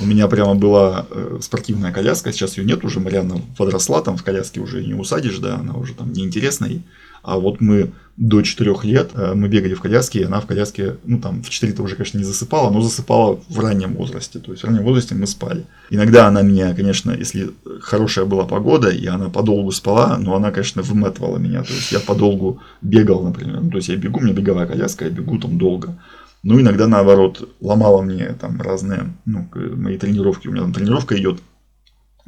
У 0.00 0.06
меня 0.06 0.28
прямо 0.28 0.54
была 0.54 1.06
э, 1.10 1.38
спортивная 1.40 1.92
коляска, 1.92 2.32
сейчас 2.32 2.56
ее 2.56 2.64
нет 2.64 2.84
уже, 2.84 3.00
Марианна 3.00 3.40
подросла, 3.56 4.00
там 4.00 4.16
в 4.16 4.24
коляске 4.24 4.60
уже 4.60 4.84
не 4.84 4.94
усадишь, 4.94 5.38
да, 5.38 5.56
она 5.56 5.74
уже 5.74 5.94
там 5.94 6.12
неинтересная. 6.12 6.82
А 7.22 7.38
вот 7.38 7.60
мы 7.60 7.92
до 8.16 8.42
4 8.42 8.74
лет, 8.82 9.10
э, 9.14 9.34
мы 9.34 9.48
бегали 9.48 9.74
в 9.74 9.80
коляске, 9.80 10.20
и 10.20 10.24
она 10.24 10.40
в 10.40 10.46
коляске, 10.46 10.96
ну 11.04 11.20
там 11.20 11.42
в 11.42 11.50
4 11.50 11.72
то 11.72 11.82
уже, 11.82 11.94
конечно, 11.94 12.18
не 12.18 12.24
засыпала, 12.24 12.70
но 12.70 12.80
засыпала 12.80 13.40
в 13.48 13.60
раннем 13.60 13.94
возрасте. 13.94 14.38
То 14.38 14.50
есть 14.50 14.62
в 14.62 14.66
раннем 14.66 14.82
возрасте 14.82 15.14
мы 15.14 15.26
спали. 15.26 15.64
Иногда 15.90 16.26
она 16.26 16.42
меня, 16.42 16.74
конечно, 16.74 17.12
если 17.12 17.50
хорошая 17.80 18.24
была 18.24 18.44
погода, 18.44 18.88
и 18.88 19.06
она 19.06 19.28
подолгу 19.28 19.70
спала, 19.70 20.16
но 20.18 20.34
она, 20.34 20.50
конечно, 20.50 20.82
выметывала 20.82 21.38
меня. 21.38 21.62
То 21.62 21.72
есть 21.72 21.92
я 21.92 22.00
подолгу 22.00 22.60
бегал, 22.82 23.22
например. 23.22 23.60
Ну, 23.60 23.70
то 23.70 23.76
есть 23.76 23.88
я 23.88 23.96
бегу, 23.96 24.18
у 24.18 24.22
меня 24.22 24.34
беговая 24.34 24.66
коляска, 24.66 25.04
я 25.04 25.10
бегу 25.10 25.38
там 25.38 25.58
долго. 25.58 25.96
Ну, 26.42 26.60
иногда 26.60 26.86
наоборот, 26.86 27.48
ломала 27.60 28.02
мне 28.02 28.26
там 28.40 28.60
разные, 28.60 29.12
ну, 29.24 29.48
мои 29.54 29.98
тренировки. 29.98 30.48
У 30.48 30.52
меня 30.52 30.62
там 30.62 30.72
тренировка 30.72 31.18
идет, 31.18 31.40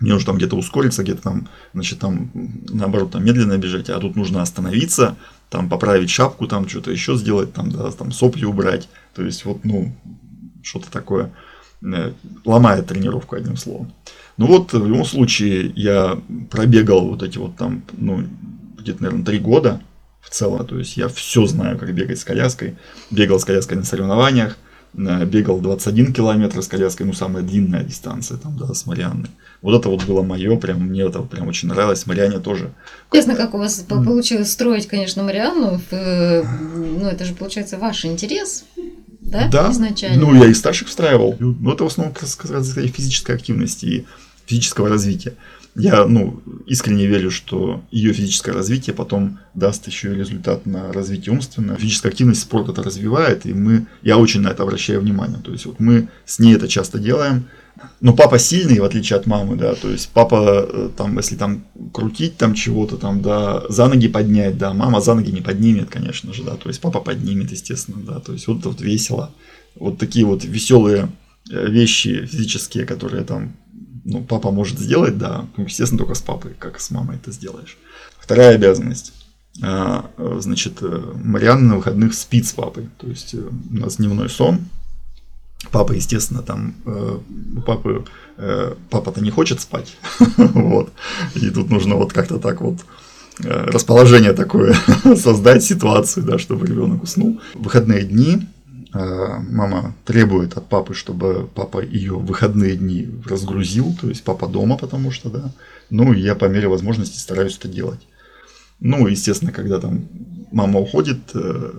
мне 0.00 0.12
нужно 0.12 0.26
там 0.26 0.36
где-то 0.36 0.56
ускориться, 0.56 1.02
где-то 1.02 1.22
там, 1.22 1.48
значит, 1.74 1.98
там, 1.98 2.30
наоборот, 2.68 3.12
там 3.12 3.24
медленно 3.24 3.58
бежать, 3.58 3.90
а 3.90 4.00
тут 4.00 4.16
нужно 4.16 4.42
остановиться, 4.42 5.16
там 5.50 5.68
поправить 5.68 6.10
шапку, 6.10 6.46
там 6.46 6.68
что-то 6.68 6.90
еще 6.90 7.16
сделать, 7.16 7.52
там, 7.52 7.70
да, 7.70 7.90
там 7.90 8.10
сопли 8.10 8.44
убрать. 8.44 8.88
То 9.14 9.22
есть, 9.22 9.44
вот, 9.44 9.64
ну, 9.64 9.94
что-то 10.62 10.90
такое 10.90 11.32
э, 11.82 12.12
ломает 12.44 12.86
тренировку, 12.86 13.36
одним 13.36 13.56
словом. 13.56 13.92
Ну 14.38 14.46
вот, 14.46 14.72
в 14.72 14.86
любом 14.86 15.04
случае, 15.04 15.72
я 15.76 16.18
пробегал 16.50 17.08
вот 17.08 17.22
эти 17.22 17.36
вот 17.36 17.56
там, 17.56 17.82
ну, 17.92 18.24
где-то, 18.78 19.02
наверное, 19.02 19.24
три 19.26 19.38
года, 19.38 19.82
в 20.30 20.34
целом. 20.34 20.66
То 20.66 20.78
есть 20.78 20.96
я 20.96 21.08
все 21.08 21.44
знаю, 21.46 21.78
как 21.78 21.92
бегать 21.92 22.18
с 22.18 22.24
коляской. 22.24 22.76
Бегал 23.10 23.38
с 23.40 23.44
коляской 23.44 23.76
на 23.76 23.84
соревнованиях, 23.84 24.56
бегал 24.92 25.60
21 25.60 26.12
километр 26.12 26.62
с 26.62 26.68
коляской, 26.68 27.06
ну, 27.06 27.12
самая 27.12 27.42
длинная 27.42 27.84
дистанция, 27.84 28.38
там, 28.38 28.56
да, 28.56 28.74
с 28.74 28.86
Марианной. 28.86 29.30
Вот 29.62 29.78
это 29.78 29.88
вот 29.88 30.04
было 30.04 30.22
мое, 30.22 30.56
прям, 30.56 30.80
мне 30.80 31.02
это 31.02 31.20
прям 31.20 31.48
очень 31.48 31.68
нравилось, 31.68 32.06
Мариане 32.06 32.40
тоже. 32.40 32.72
Интересно, 33.06 33.36
как 33.36 33.54
у 33.54 33.58
вас 33.58 33.84
получилось 33.88 34.50
строить, 34.50 34.88
конечно, 34.88 35.22
Марианну, 35.22 35.80
э, 35.90 36.42
ну, 36.42 37.06
это 37.06 37.24
же, 37.24 37.34
получается, 37.34 37.78
ваш 37.78 38.04
интерес, 38.04 38.64
да, 39.20 39.48
да, 39.48 39.70
изначально? 39.70 40.26
ну, 40.26 40.34
я 40.34 40.46
и 40.46 40.54
старших 40.54 40.88
встраивал. 40.88 41.36
Ну, 41.38 41.72
это 41.72 41.84
в 41.84 41.86
основном, 41.86 42.14
как 42.14 42.28
сказать, 42.28 42.66
физической 42.90 43.36
активности 43.36 43.86
и 43.86 44.06
физического 44.46 44.88
развития 44.88 45.34
я 45.80 46.06
ну, 46.06 46.42
искренне 46.66 47.06
верю, 47.06 47.30
что 47.30 47.82
ее 47.90 48.12
физическое 48.12 48.52
развитие 48.52 48.94
потом 48.94 49.38
даст 49.54 49.86
еще 49.86 50.14
результат 50.14 50.66
на 50.66 50.92
развитие 50.92 51.34
умственное. 51.34 51.76
Физическая 51.76 52.12
активность 52.12 52.42
спорт 52.42 52.68
это 52.68 52.82
развивает, 52.82 53.46
и 53.46 53.52
мы, 53.52 53.86
я 54.02 54.18
очень 54.18 54.40
на 54.40 54.48
это 54.48 54.62
обращаю 54.62 55.00
внимание. 55.00 55.38
То 55.42 55.52
есть 55.52 55.66
вот 55.66 55.80
мы 55.80 56.08
с 56.26 56.38
ней 56.38 56.54
это 56.54 56.68
часто 56.68 56.98
делаем. 56.98 57.48
Но 58.00 58.12
папа 58.12 58.38
сильный, 58.38 58.78
в 58.78 58.84
отличие 58.84 59.18
от 59.18 59.26
мамы, 59.26 59.56
да, 59.56 59.74
то 59.74 59.88
есть 59.88 60.10
папа, 60.12 60.66
э, 60.68 60.90
там, 60.96 61.16
если 61.16 61.36
там 61.36 61.64
крутить 61.92 62.36
там 62.36 62.54
чего-то, 62.54 62.96
там, 62.96 63.22
да, 63.22 63.62
за 63.68 63.88
ноги 63.88 64.08
поднять, 64.08 64.58
да, 64.58 64.74
мама 64.74 65.00
за 65.00 65.14
ноги 65.14 65.30
не 65.30 65.40
поднимет, 65.40 65.88
конечно 65.88 66.34
же, 66.34 66.42
да, 66.42 66.56
то 66.56 66.68
есть 66.68 66.80
папа 66.80 67.00
поднимет, 67.00 67.52
естественно, 67.52 68.02
да, 68.02 68.20
то 68.20 68.32
есть 68.32 68.46
вот 68.48 68.58
это 68.58 68.68
вот 68.68 68.80
весело. 68.80 69.32
Вот 69.76 69.98
такие 69.98 70.26
вот 70.26 70.44
веселые 70.44 71.08
э, 71.50 71.70
вещи 71.70 72.26
физические, 72.26 72.84
которые 72.84 73.24
там 73.24 73.56
ну, 74.04 74.22
папа 74.22 74.50
может 74.50 74.78
сделать, 74.78 75.18
да, 75.18 75.46
естественно, 75.56 75.98
только 75.98 76.14
с 76.14 76.20
папой, 76.20 76.54
как 76.58 76.80
с 76.80 76.90
мамой 76.90 77.16
это 77.16 77.32
сделаешь. 77.32 77.78
Вторая 78.18 78.54
обязанность. 78.54 79.12
А, 79.62 80.10
значит, 80.38 80.78
э, 80.80 81.12
Марианна 81.22 81.68
на 81.68 81.76
выходных 81.76 82.14
спит 82.14 82.46
с 82.46 82.52
папой. 82.52 82.88
То 82.98 83.08
есть 83.08 83.34
э, 83.34 83.38
у 83.38 83.74
нас 83.74 83.96
дневной 83.96 84.30
сон. 84.30 84.60
Папа, 85.70 85.92
естественно, 85.92 86.42
там 86.42 86.74
э, 86.86 87.18
папы 87.66 88.04
папа-то 88.88 89.20
не 89.20 89.30
хочет 89.30 89.60
спать. 89.60 89.96
вот. 90.36 90.92
И 91.34 91.50
тут 91.50 91.68
нужно 91.68 91.96
вот 91.96 92.12
как-то 92.12 92.38
так 92.38 92.62
вот 92.62 92.78
расположение 93.38 94.32
такое 94.32 94.74
создать 95.16 95.62
ситуацию, 95.62 96.24
да, 96.24 96.38
чтобы 96.38 96.66
ребенок 96.66 97.02
уснул. 97.02 97.38
Выходные 97.54 98.04
дни 98.04 98.38
Э, 98.38 98.59
мама 98.92 99.94
требует 100.04 100.56
от 100.56 100.68
папы, 100.68 100.94
чтобы 100.94 101.48
папа 101.54 101.82
ее 101.82 102.16
выходные 102.18 102.76
дни 102.76 103.08
разгрузил, 103.24 103.94
то 104.00 104.08
есть 104.08 104.24
папа 104.24 104.48
дома, 104.48 104.76
потому 104.76 105.10
что, 105.10 105.30
да. 105.30 105.52
Ну, 105.90 106.12
и 106.12 106.20
я 106.20 106.34
по 106.34 106.46
мере 106.46 106.68
возможности 106.68 107.18
стараюсь 107.18 107.56
это 107.58 107.68
делать. 107.68 108.00
Ну, 108.80 109.06
естественно, 109.06 109.52
когда 109.52 109.78
там 109.78 110.08
мама 110.52 110.80
уходит, 110.80 111.18
э, 111.34 111.72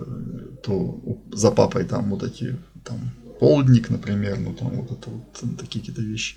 то 0.62 1.00
за 1.32 1.50
папой 1.50 1.84
там 1.84 2.10
вот 2.10 2.22
эти 2.22 2.56
там 2.84 2.98
полдник, 3.40 3.90
например, 3.90 4.38
ну 4.38 4.54
там 4.54 4.70
вот 4.70 4.92
это 4.92 5.10
вот 5.10 5.58
такие 5.58 5.80
какие-то 5.80 6.02
вещи. 6.02 6.36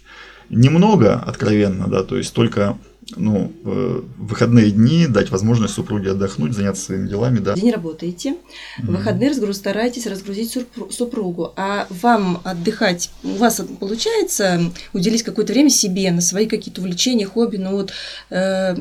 Немного, 0.49 1.19
откровенно, 1.19 1.87
да, 1.87 2.03
то 2.03 2.17
есть 2.17 2.33
только 2.33 2.77
ну, 3.15 3.51
в 3.63 4.03
выходные 4.17 4.71
дни 4.71 5.07
дать 5.07 5.29
возможность 5.29 5.73
супруге 5.73 6.11
отдохнуть, 6.11 6.53
заняться 6.53 6.85
своими 6.85 7.07
делами, 7.07 7.39
да. 7.39 7.53
День 7.53 7.71
работаете, 7.71 8.35
в 8.79 8.87
выходные 8.87 9.29
разгруз, 9.29 9.57
стараетесь 9.57 10.07
разгрузить 10.07 10.57
супругу, 10.89 11.53
а 11.55 11.85
вам 11.89 12.41
отдыхать, 12.43 13.11
у 13.23 13.35
вас 13.35 13.61
получается 13.79 14.71
уделить 14.93 15.23
какое-то 15.23 15.53
время 15.53 15.69
себе, 15.69 16.11
на 16.11 16.21
свои 16.21 16.47
какие-то 16.47 16.81
увлечения, 16.81 17.25
хобби, 17.25 17.57
ну 17.57 17.71
вот 17.71 17.91
э, 18.29 18.75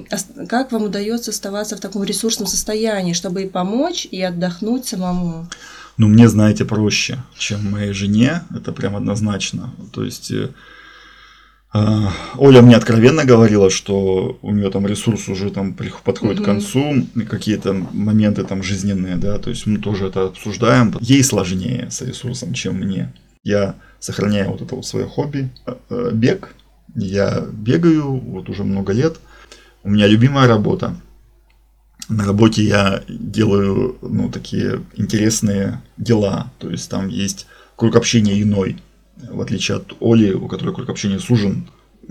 как 0.49 0.73
вам 0.73 0.85
удается 0.85 1.31
оставаться 1.31 1.77
в 1.77 1.81
таком 1.81 2.05
ресурсном 2.05 2.47
состоянии, 2.47 3.13
чтобы 3.13 3.43
и 3.43 3.49
помочь, 3.49 4.07
и 4.11 4.23
отдохнуть 4.23 4.87
самому? 4.87 5.49
Ну, 5.97 6.09
мне, 6.09 6.29
знаете, 6.29 6.65
проще, 6.65 7.23
чем 7.39 7.71
моей 7.71 7.93
жене, 7.93 8.43
это 8.55 8.73
прям 8.73 8.97
однозначно, 8.97 9.73
то 9.93 10.03
есть 10.03 10.31
э, 10.31 10.51
Оля 11.75 12.63
мне 12.63 12.77
откровенно 12.77 13.25
говорила, 13.25 13.69
что 13.69 14.39
у 14.43 14.53
нее 14.53 14.71
там 14.71 14.87
ресурс 14.87 15.29
уже 15.29 15.51
там 15.51 15.75
подходит 15.75 16.39
угу. 16.39 16.43
к 16.43 16.47
концу, 16.47 17.05
какие-то 17.29 17.73
моменты 17.73 18.45
там 18.45 18.63
жизненные, 18.63 19.17
да, 19.17 19.39
то 19.39 19.51
есть 19.51 19.67
мы 19.67 19.79
тоже 19.79 20.07
это 20.07 20.27
обсуждаем. 20.27 20.97
Ей 21.01 21.25
сложнее 21.25 21.89
с 21.91 22.01
ресурсом, 22.03 22.55
чем 22.55 22.77
мне. 22.77 23.13
Я 23.43 23.75
сохраняю 23.99 24.53
вот 24.53 24.63
это 24.63 24.77
вот 24.77 24.87
свое 24.87 25.07
хобби, 25.07 25.51
э, 25.67 25.75
э, 25.91 26.11
бег. 26.13 26.55
Я 26.95 27.45
бегаю 27.53 28.21
вот 28.21 28.49
уже 28.49 28.63
много 28.63 28.93
лет. 28.93 29.17
У 29.83 29.91
меня 29.91 30.07
любимая 30.07 30.47
работа. 30.47 30.95
На 32.09 32.25
работе 32.25 32.63
я 32.63 33.03
делаю, 33.09 33.97
ну, 34.01 34.31
такие 34.31 34.81
интересные 34.95 35.83
дела. 35.97 36.53
То 36.59 36.71
есть 36.71 36.89
там 36.89 37.09
есть 37.09 37.47
круг 37.75 37.97
общения 37.97 38.41
иной. 38.41 38.77
В 39.17 39.41
отличие 39.41 39.79
от 39.79 39.95
Оли, 40.01 40.33
у 40.33 40.49
которой 40.49 40.75
круг 40.75 40.89
общения 40.89 41.19
сужен 41.19 41.67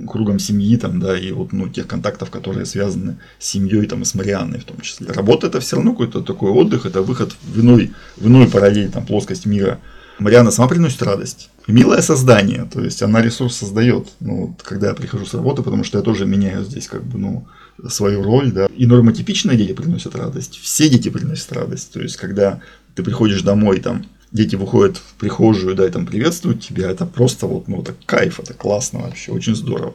кругом 0.08 0.40
семьи, 0.40 0.76
там, 0.78 1.00
да, 1.00 1.18
и 1.18 1.32
вот, 1.32 1.54
ну, 1.54 1.70
тех 1.70 1.88
контактов, 1.88 2.32
которые 2.32 2.66
связаны 2.66 3.18
с 3.40 3.48
семьей, 3.48 3.86
там, 3.86 4.02
и 4.02 4.06
с 4.06 4.16
Марианной 4.16 4.60
в 4.60 4.64
том 4.64 4.82
числе. 4.82 5.08
Работа 5.08 5.48
это 5.48 5.60
все 5.60 5.76
равно 5.76 5.92
какой-то 5.92 6.22
такой 6.22 6.52
отдых, 6.52 6.86
это 6.86 7.02
выход 7.02 7.36
в 7.44 7.60
иной, 7.60 7.92
в 8.18 8.28
иной 8.28 8.48
параллель, 8.48 8.90
там, 8.90 9.06
плоскость 9.06 9.46
мира. 9.46 9.80
Марианна 10.20 10.52
сама 10.52 10.68
приносит 10.68 11.02
радость. 11.02 11.50
Милое 11.68 12.02
создание, 12.02 12.70
то 12.72 12.82
есть 12.82 13.02
она 13.02 13.22
ресурс 13.22 13.56
создает. 13.56 14.10
Ну, 14.20 14.48
вот, 14.48 14.62
когда 14.62 14.90
я 14.90 14.94
прихожу 14.94 15.26
с 15.26 15.34
работы, 15.34 15.64
потому 15.64 15.84
что 15.84 15.98
я 15.98 16.04
тоже 16.04 16.26
меняю 16.26 16.64
здесь, 16.64 16.88
как 16.88 17.04
бы, 17.04 17.18
ну, 17.18 17.48
свою 17.88 18.22
роль, 18.22 18.52
да. 18.52 18.68
И 18.76 18.86
нормотипичные 18.86 19.58
дети 19.58 19.74
приносят 19.74 20.16
радость, 20.16 20.60
все 20.62 20.90
дети 20.90 21.10
приносят 21.10 21.52
радость. 21.52 21.92
То 21.92 22.02
есть, 22.02 22.18
когда 22.18 22.62
ты 22.96 23.04
приходишь 23.04 23.42
домой, 23.42 23.80
там, 23.80 24.06
дети 24.34 24.56
выходят 24.56 24.98
в 24.98 25.14
прихожую, 25.14 25.76
да, 25.76 25.88
и 25.88 25.92
там 25.92 26.06
приветствуют 26.06 26.62
тебя, 26.62 26.90
это 26.90 27.06
просто 27.06 27.46
вот, 27.48 27.68
ну, 27.68 27.82
это 27.82 27.96
кайф, 28.06 28.40
это 28.40 28.54
классно 28.54 29.00
вообще, 29.00 29.32
очень 29.32 29.56
здорово. 29.56 29.94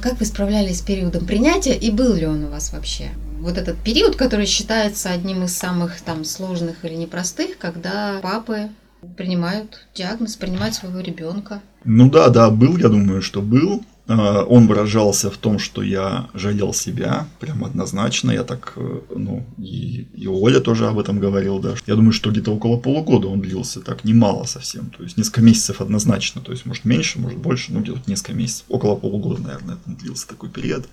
Как 0.00 0.20
вы 0.20 0.26
справлялись 0.26 0.78
с 0.78 0.82
периодом 0.82 1.26
принятия 1.26 1.74
и 1.74 1.90
был 1.90 2.14
ли 2.14 2.26
он 2.26 2.44
у 2.44 2.48
вас 2.48 2.72
вообще? 2.72 3.10
Вот 3.40 3.56
этот 3.56 3.76
период, 3.78 4.16
который 4.16 4.46
считается 4.46 5.10
одним 5.10 5.44
из 5.44 5.56
самых 5.56 6.00
там 6.02 6.24
сложных 6.24 6.84
или 6.84 6.94
непростых, 6.94 7.58
когда 7.58 8.20
папы 8.22 8.68
принимают 9.16 9.86
диагноз, 9.94 10.36
принимают 10.36 10.74
своего 10.74 11.00
ребенка. 11.00 11.60
Ну 11.84 12.10
да, 12.10 12.28
да, 12.28 12.50
был, 12.50 12.76
я 12.76 12.88
думаю, 12.88 13.22
что 13.22 13.42
был. 13.42 13.82
А, 14.06 14.42
он 14.42 14.66
выражался 14.66 15.30
в 15.30 15.38
том, 15.38 15.58
что 15.58 15.82
я 15.82 16.28
жалел 16.34 16.74
себя, 16.74 17.26
прям 17.40 17.64
однозначно. 17.64 18.30
Я 18.30 18.44
так, 18.44 18.74
э, 18.76 19.00
ну, 19.16 19.46
и, 19.58 20.06
и 20.14 20.26
Оля 20.26 20.60
тоже 20.60 20.86
об 20.86 20.98
этом 20.98 21.18
говорил, 21.18 21.58
да. 21.58 21.74
Я 21.86 21.94
думаю, 21.94 22.12
что 22.12 22.30
где-то 22.30 22.52
около 22.52 22.76
полугода 22.76 23.28
он 23.28 23.40
длился, 23.40 23.80
так 23.80 24.04
немало 24.04 24.44
совсем. 24.44 24.90
То 24.90 25.02
есть 25.02 25.16
несколько 25.16 25.40
месяцев 25.40 25.80
однозначно. 25.80 26.42
То 26.42 26.52
есть, 26.52 26.66
может, 26.66 26.84
меньше, 26.84 27.18
может, 27.18 27.38
больше, 27.38 27.72
ну, 27.72 27.80
где-то 27.80 28.02
несколько 28.06 28.34
месяцев. 28.34 28.64
Около 28.68 28.96
полугода, 28.96 29.40
наверное, 29.40 29.76
это 29.76 29.96
длился 29.96 30.28
такой 30.28 30.50
период. 30.50 30.86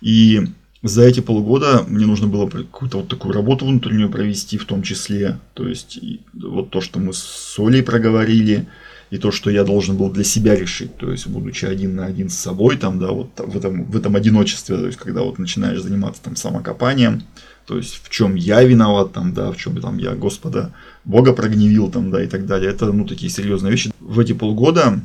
И 0.00 0.48
за 0.82 1.02
эти 1.02 1.20
полгода 1.20 1.84
мне 1.86 2.06
нужно 2.06 2.26
было 2.26 2.48
какую-то 2.48 2.98
вот 2.98 3.08
такую 3.08 3.32
работу 3.32 3.64
внутреннюю 3.64 4.10
провести, 4.10 4.58
в 4.58 4.64
том 4.64 4.82
числе. 4.82 5.38
То 5.54 5.68
есть, 5.68 6.00
вот 6.34 6.70
то, 6.70 6.80
что 6.80 6.98
мы 6.98 7.12
с 7.12 7.54
Олей 7.58 7.84
проговорили, 7.84 8.66
и 9.10 9.18
то, 9.18 9.32
что 9.32 9.50
я 9.50 9.64
должен 9.64 9.96
был 9.96 10.10
для 10.10 10.24
себя 10.24 10.54
решить, 10.54 10.96
то 10.96 11.10
есть, 11.10 11.26
будучи 11.26 11.64
один 11.64 11.96
на 11.96 12.06
один 12.06 12.30
с 12.30 12.36
собой, 12.36 12.76
там, 12.76 13.00
да, 13.00 13.10
вот 13.10 13.30
в 13.38 13.56
этом, 13.56 13.84
в 13.84 13.96
этом 13.96 14.14
одиночестве, 14.14 14.76
то 14.76 14.86
есть, 14.86 14.98
когда 14.98 15.22
вот 15.22 15.38
начинаешь 15.38 15.82
заниматься 15.82 16.22
там 16.22 16.36
самокопанием, 16.36 17.24
то 17.66 17.76
есть, 17.76 18.00
в 18.02 18.08
чем 18.08 18.36
я 18.36 18.62
виноват, 18.62 19.12
там, 19.12 19.34
да, 19.34 19.50
в 19.50 19.56
чем 19.56 19.80
там 19.80 19.98
я 19.98 20.14
Господа 20.14 20.72
Бога 21.04 21.32
прогневил, 21.32 21.90
там, 21.90 22.10
да, 22.10 22.22
и 22.22 22.26
так 22.26 22.46
далее. 22.46 22.70
Это, 22.70 22.92
ну, 22.92 23.04
такие 23.06 23.30
серьезные 23.30 23.72
вещи. 23.72 23.92
В 24.00 24.18
эти 24.20 24.32
полгода 24.32 25.00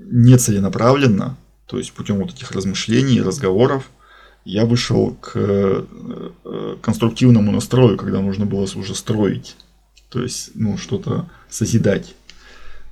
нецеленаправленно, 0.00 1.36
то 1.66 1.78
есть, 1.78 1.92
путем 1.92 2.16
вот 2.16 2.32
этих 2.32 2.50
размышлений, 2.52 3.20
разговоров, 3.20 3.90
я 4.44 4.64
вышел 4.64 5.16
к 5.20 5.32
э, 5.34 5.84
конструктивному 6.80 7.52
настрою, 7.52 7.96
когда 7.96 8.20
нужно 8.20 8.46
было 8.46 8.62
уже 8.62 8.94
строить, 8.94 9.56
то 10.08 10.22
есть, 10.22 10.52
ну, 10.54 10.78
что-то 10.78 11.28
созидать 11.50 12.14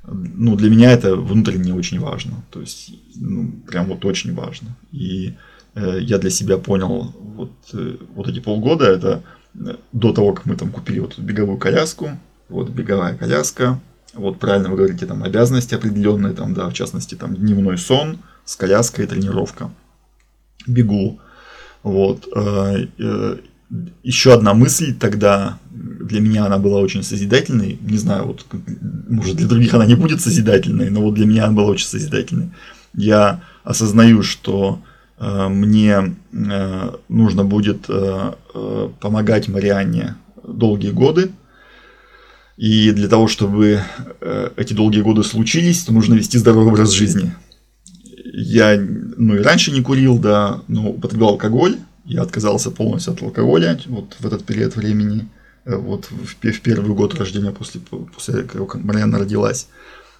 ну, 0.06 0.56
для 0.56 0.70
меня 0.70 0.92
это 0.92 1.16
внутренне 1.16 1.74
очень 1.74 2.00
важно. 2.00 2.44
То 2.50 2.60
есть, 2.60 2.92
ну, 3.16 3.52
прям 3.66 3.86
вот 3.86 4.04
очень 4.04 4.34
важно. 4.34 4.76
И 4.92 5.34
э, 5.74 5.98
я 6.00 6.18
для 6.18 6.30
себя 6.30 6.58
понял, 6.58 7.14
вот, 7.18 7.52
э, 7.72 7.96
вот 8.14 8.28
эти 8.28 8.40
полгода, 8.40 8.84
это 8.84 9.22
э, 9.54 9.76
до 9.92 10.12
того, 10.12 10.32
как 10.32 10.46
мы 10.46 10.56
там 10.56 10.70
купили 10.70 11.00
вот 11.00 11.18
беговую 11.18 11.58
коляску, 11.58 12.10
вот 12.48 12.70
беговая 12.70 13.16
коляска, 13.16 13.80
вот 14.14 14.38
правильно 14.38 14.68
вы 14.70 14.76
говорите, 14.76 15.06
там 15.06 15.22
обязанности 15.22 15.74
определенные, 15.74 16.34
там, 16.34 16.54
да, 16.54 16.68
в 16.68 16.74
частности, 16.74 17.14
там 17.14 17.34
дневной 17.34 17.78
сон 17.78 18.18
с 18.44 18.56
коляской 18.56 19.04
и 19.04 19.08
тренировка. 19.08 19.70
Бегу. 20.66 21.18
Вот. 21.82 22.28
Э, 22.34 22.86
э, 22.98 23.36
еще 24.02 24.32
одна 24.32 24.54
мысль 24.54 24.94
тогда, 24.94 25.58
для 25.70 26.20
меня 26.20 26.46
она 26.46 26.58
была 26.58 26.80
очень 26.80 27.02
созидательной. 27.02 27.78
Не 27.80 27.98
знаю, 27.98 28.26
вот, 28.26 28.46
может, 29.08 29.36
для 29.36 29.48
других 29.48 29.74
она 29.74 29.86
не 29.86 29.94
будет 29.94 30.20
созидательной, 30.20 30.90
но 30.90 31.00
вот 31.00 31.14
для 31.14 31.26
меня 31.26 31.44
она 31.44 31.54
была 31.54 31.70
очень 31.70 31.86
созидательной. 31.86 32.50
Я 32.94 33.42
осознаю, 33.64 34.22
что 34.22 34.80
э, 35.18 35.48
мне 35.48 36.14
э, 36.32 36.90
нужно 37.08 37.44
будет 37.44 37.86
э, 37.88 38.32
э, 38.54 38.88
помогать 39.00 39.48
Марианне 39.48 40.16
долгие 40.46 40.90
годы. 40.90 41.30
И 42.56 42.92
для 42.92 43.08
того, 43.08 43.26
чтобы 43.26 43.80
э, 44.20 44.50
эти 44.56 44.74
долгие 44.74 45.00
годы 45.00 45.24
случились, 45.24 45.88
нужно 45.88 46.14
вести 46.14 46.38
здоровый 46.38 46.68
образ 46.68 46.92
жизни. 46.92 47.34
Я, 48.32 48.78
ну 48.78 49.36
и 49.36 49.40
раньше 49.42 49.72
не 49.72 49.80
курил, 49.80 50.18
да, 50.18 50.60
но 50.68 50.90
употреблял 50.90 51.30
алкоголь 51.30 51.78
я 52.04 52.22
отказался 52.22 52.70
полностью 52.70 53.12
от 53.12 53.22
алкоголя 53.22 53.78
вот 53.86 54.16
в 54.18 54.26
этот 54.26 54.44
период 54.44 54.76
времени, 54.76 55.28
э, 55.64 55.76
вот 55.76 56.06
в, 56.10 56.36
в 56.36 56.60
первый 56.60 56.94
год 56.94 57.14
рождения 57.14 57.50
после, 57.50 57.80
после 57.80 58.42
как 58.42 58.76
Марьяна 58.76 59.18
родилась. 59.18 59.68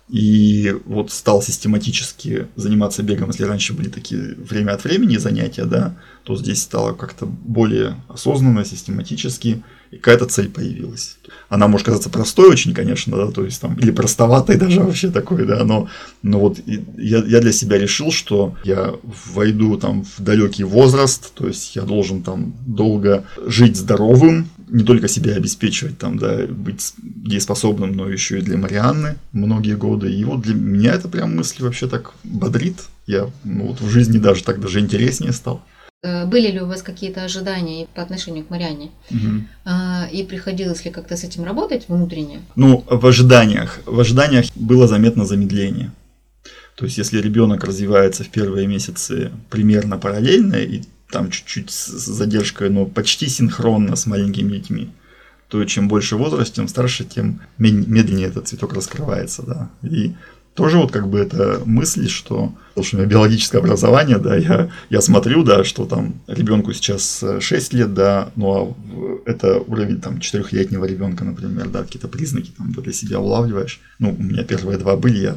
И 0.08 0.74
вот 0.84 1.10
стал 1.10 1.40
систематически 1.40 2.48
заниматься 2.56 3.02
бегом, 3.02 3.30
если 3.30 3.44
раньше 3.44 3.72
были 3.72 3.88
такие 3.88 4.34
время 4.34 4.72
от 4.72 4.84
времени 4.84 5.16
занятия, 5.16 5.64
да, 5.64 5.96
то 6.24 6.36
здесь 6.36 6.60
стало 6.60 6.92
как-то 6.92 7.24
более 7.24 7.96
осознанно, 8.08 8.66
систематически, 8.66 9.64
и 9.94 9.98
какая-то 9.98 10.26
цель 10.26 10.48
появилась. 10.48 11.16
Она 11.48 11.68
может 11.68 11.87
казаться 11.87 12.11
простой 12.11 12.50
очень, 12.50 12.74
конечно, 12.74 13.16
да, 13.16 13.30
то 13.30 13.44
есть 13.44 13.61
там, 13.61 13.74
или 13.74 13.90
простоватой 13.90 14.57
даже 14.64 14.80
вообще 14.80 15.11
такой, 15.11 15.46
да, 15.46 15.64
но, 15.64 15.88
но 16.22 16.40
вот 16.40 16.59
я, 16.66 17.18
я 17.24 17.40
для 17.40 17.52
себя 17.52 17.78
решил, 17.78 18.11
что 18.11 18.54
я 18.64 18.94
войду 19.33 19.76
там 19.76 20.04
в 20.04 20.20
далекий 20.22 20.64
возраст, 20.64 21.33
то 21.35 21.46
есть 21.46 21.76
я 21.76 21.83
должен 21.83 22.22
там 22.22 22.54
долго 22.66 23.24
жить 23.46 23.76
здоровым, 23.76 24.48
не 24.68 24.83
только 24.83 25.09
себя 25.09 25.35
обеспечивать, 25.35 25.98
там, 25.98 26.18
да, 26.18 26.46
быть 26.46 26.94
дееспособным, 26.98 27.92
но 27.92 28.09
еще 28.09 28.38
и 28.38 28.42
для 28.42 28.57
Марианны 28.57 29.16
многие 29.33 29.76
годы. 29.76 30.11
И 30.12 30.24
вот 30.24 30.40
для 30.40 30.54
меня 30.54 30.94
это 30.94 31.09
прям 31.09 31.37
мысль 31.37 31.62
вообще 31.62 31.87
так 31.87 32.14
бодрит. 32.24 32.76
Я 33.07 33.30
ну, 33.44 33.68
вот 33.68 33.80
в 33.80 33.88
жизни 33.90 34.18
даже 34.18 34.42
так 34.42 34.61
даже 34.61 34.80
интереснее 34.80 35.33
стал. 35.33 35.62
Э, 36.04 36.26
были 36.26 36.50
ли 36.50 36.60
у 36.60 36.66
вас 36.66 36.82
какие-то 36.82 37.24
ожидания 37.24 37.86
по 37.94 38.02
отношению 38.02 38.44
к 38.44 38.50
Марианне? 38.50 38.90
Угу. 39.10 40.12
И 40.12 40.22
приходилось 40.24 40.84
ли 40.84 40.90
как-то 40.90 41.16
с 41.16 41.24
этим 41.24 41.44
работать 41.44 41.88
внутренне? 41.88 42.42
Ну, 42.56 42.84
в 42.86 43.06
ожиданиях. 43.06 43.80
В 43.86 43.98
ожиданиях 43.98 44.44
было 44.54 44.86
заметно 44.86 45.24
замедление. 45.24 45.90
То 46.76 46.84
есть, 46.84 46.98
если 46.98 47.22
ребенок 47.22 47.64
развивается 47.64 48.22
в 48.24 48.28
первые 48.28 48.66
месяцы 48.66 49.30
примерно 49.48 49.96
параллельно, 49.96 50.56
и 50.56 50.82
там 51.10 51.30
чуть-чуть 51.30 51.70
с 51.70 51.86
задержкой, 51.86 52.68
но 52.68 52.84
почти 52.84 53.28
синхронно 53.28 53.96
с 53.96 54.06
маленькими 54.06 54.58
детьми, 54.58 54.90
то 55.48 55.64
чем 55.64 55.88
больше 55.88 56.16
возраст, 56.16 56.52
тем 56.52 56.68
старше, 56.68 57.04
тем 57.04 57.40
медленнее 57.58 58.26
этот 58.26 58.48
цветок 58.48 58.74
раскрывается, 58.74 59.42
да. 59.42 59.70
И 59.88 60.14
тоже 60.54 60.78
вот 60.78 60.92
как 60.92 61.08
бы 61.08 61.18
это 61.18 61.62
мысль, 61.64 62.08
что, 62.08 62.54
что 62.80 62.96
у 62.96 63.00
меня 63.00 63.08
биологическое 63.08 63.60
образование, 63.60 64.18
да, 64.18 64.36
я, 64.36 64.70
я 64.88 65.00
смотрю, 65.00 65.42
да, 65.42 65.64
что 65.64 65.84
там 65.84 66.14
ребенку 66.28 66.72
сейчас 66.72 67.24
6 67.40 67.72
лет, 67.72 67.92
да, 67.92 68.30
ну 68.36 68.76
а 69.26 69.28
это 69.28 69.58
уровень 69.58 70.00
там 70.00 70.18
4-летнего 70.18 70.84
ребенка, 70.84 71.24
например, 71.24 71.68
да, 71.68 71.82
какие-то 71.82 72.08
признаки 72.08 72.52
там 72.56 72.72
для 72.72 72.92
себя 72.92 73.18
улавливаешь. 73.18 73.80
Ну, 73.98 74.14
у 74.16 74.22
меня 74.22 74.44
первые 74.44 74.78
два 74.78 74.96
были, 74.96 75.18
я, 75.18 75.36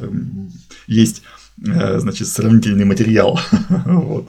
есть 0.86 1.22
э, 1.66 1.98
значит, 1.98 2.28
сравнительный 2.28 2.84
материал. 2.84 3.40
вот. 3.86 4.28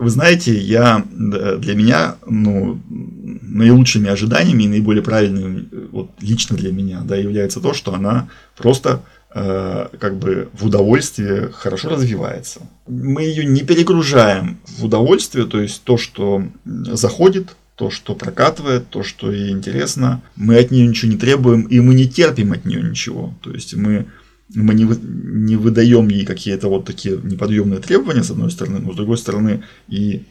Вы 0.00 0.10
знаете, 0.10 0.58
я, 0.58 1.04
для 1.12 1.74
меня, 1.74 2.16
ну, 2.26 2.80
наилучшими 2.88 4.10
ожиданиями 4.10 4.64
и 4.64 4.68
наиболее 4.68 5.04
правильными, 5.04 5.68
вот 5.92 6.10
лично 6.20 6.56
для 6.56 6.72
меня, 6.72 7.02
да, 7.04 7.14
является 7.14 7.60
то, 7.60 7.72
что 7.72 7.94
она 7.94 8.28
просто 8.56 9.02
Э, 9.04 9.13
как 9.34 10.16
бы 10.16 10.48
в 10.52 10.66
удовольствие 10.66 11.48
хорошо 11.48 11.88
развивается. 11.88 12.60
Мы 12.86 13.24
ее 13.24 13.44
не 13.44 13.62
перегружаем 13.62 14.58
в 14.78 14.84
удовольствие, 14.84 15.46
то 15.46 15.60
есть 15.60 15.82
то, 15.82 15.96
что 15.96 16.44
заходит, 16.64 17.56
то, 17.74 17.90
что 17.90 18.14
прокатывает, 18.14 18.88
то, 18.88 19.02
что 19.02 19.32
ей 19.32 19.50
интересно, 19.50 20.22
мы 20.36 20.56
от 20.56 20.70
нее 20.70 20.86
ничего 20.86 21.10
не 21.10 21.18
требуем, 21.18 21.62
и 21.62 21.80
мы 21.80 21.94
не 21.94 22.08
терпим 22.08 22.52
от 22.52 22.64
нее 22.64 22.80
ничего. 22.80 23.34
То 23.42 23.50
есть 23.50 23.74
мы, 23.74 24.06
мы 24.54 24.72
не, 24.74 24.84
не 24.84 25.56
выдаем 25.56 26.08
ей 26.08 26.24
какие-то 26.24 26.68
вот 26.68 26.84
такие 26.84 27.18
неподъемные 27.20 27.80
требования, 27.80 28.22
с 28.22 28.30
одной 28.30 28.52
стороны, 28.52 28.78
но 28.78 28.92
с 28.92 28.96
другой 28.96 29.18
стороны 29.18 29.64
и 29.88 30.22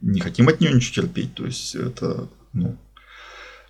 не 0.00 0.18
хотим 0.18 0.48
от 0.48 0.60
нее 0.60 0.72
ничего 0.72 1.06
терпеть. 1.06 1.34
То 1.34 1.46
есть 1.46 1.76
это 1.76 2.26
ну, 2.52 2.76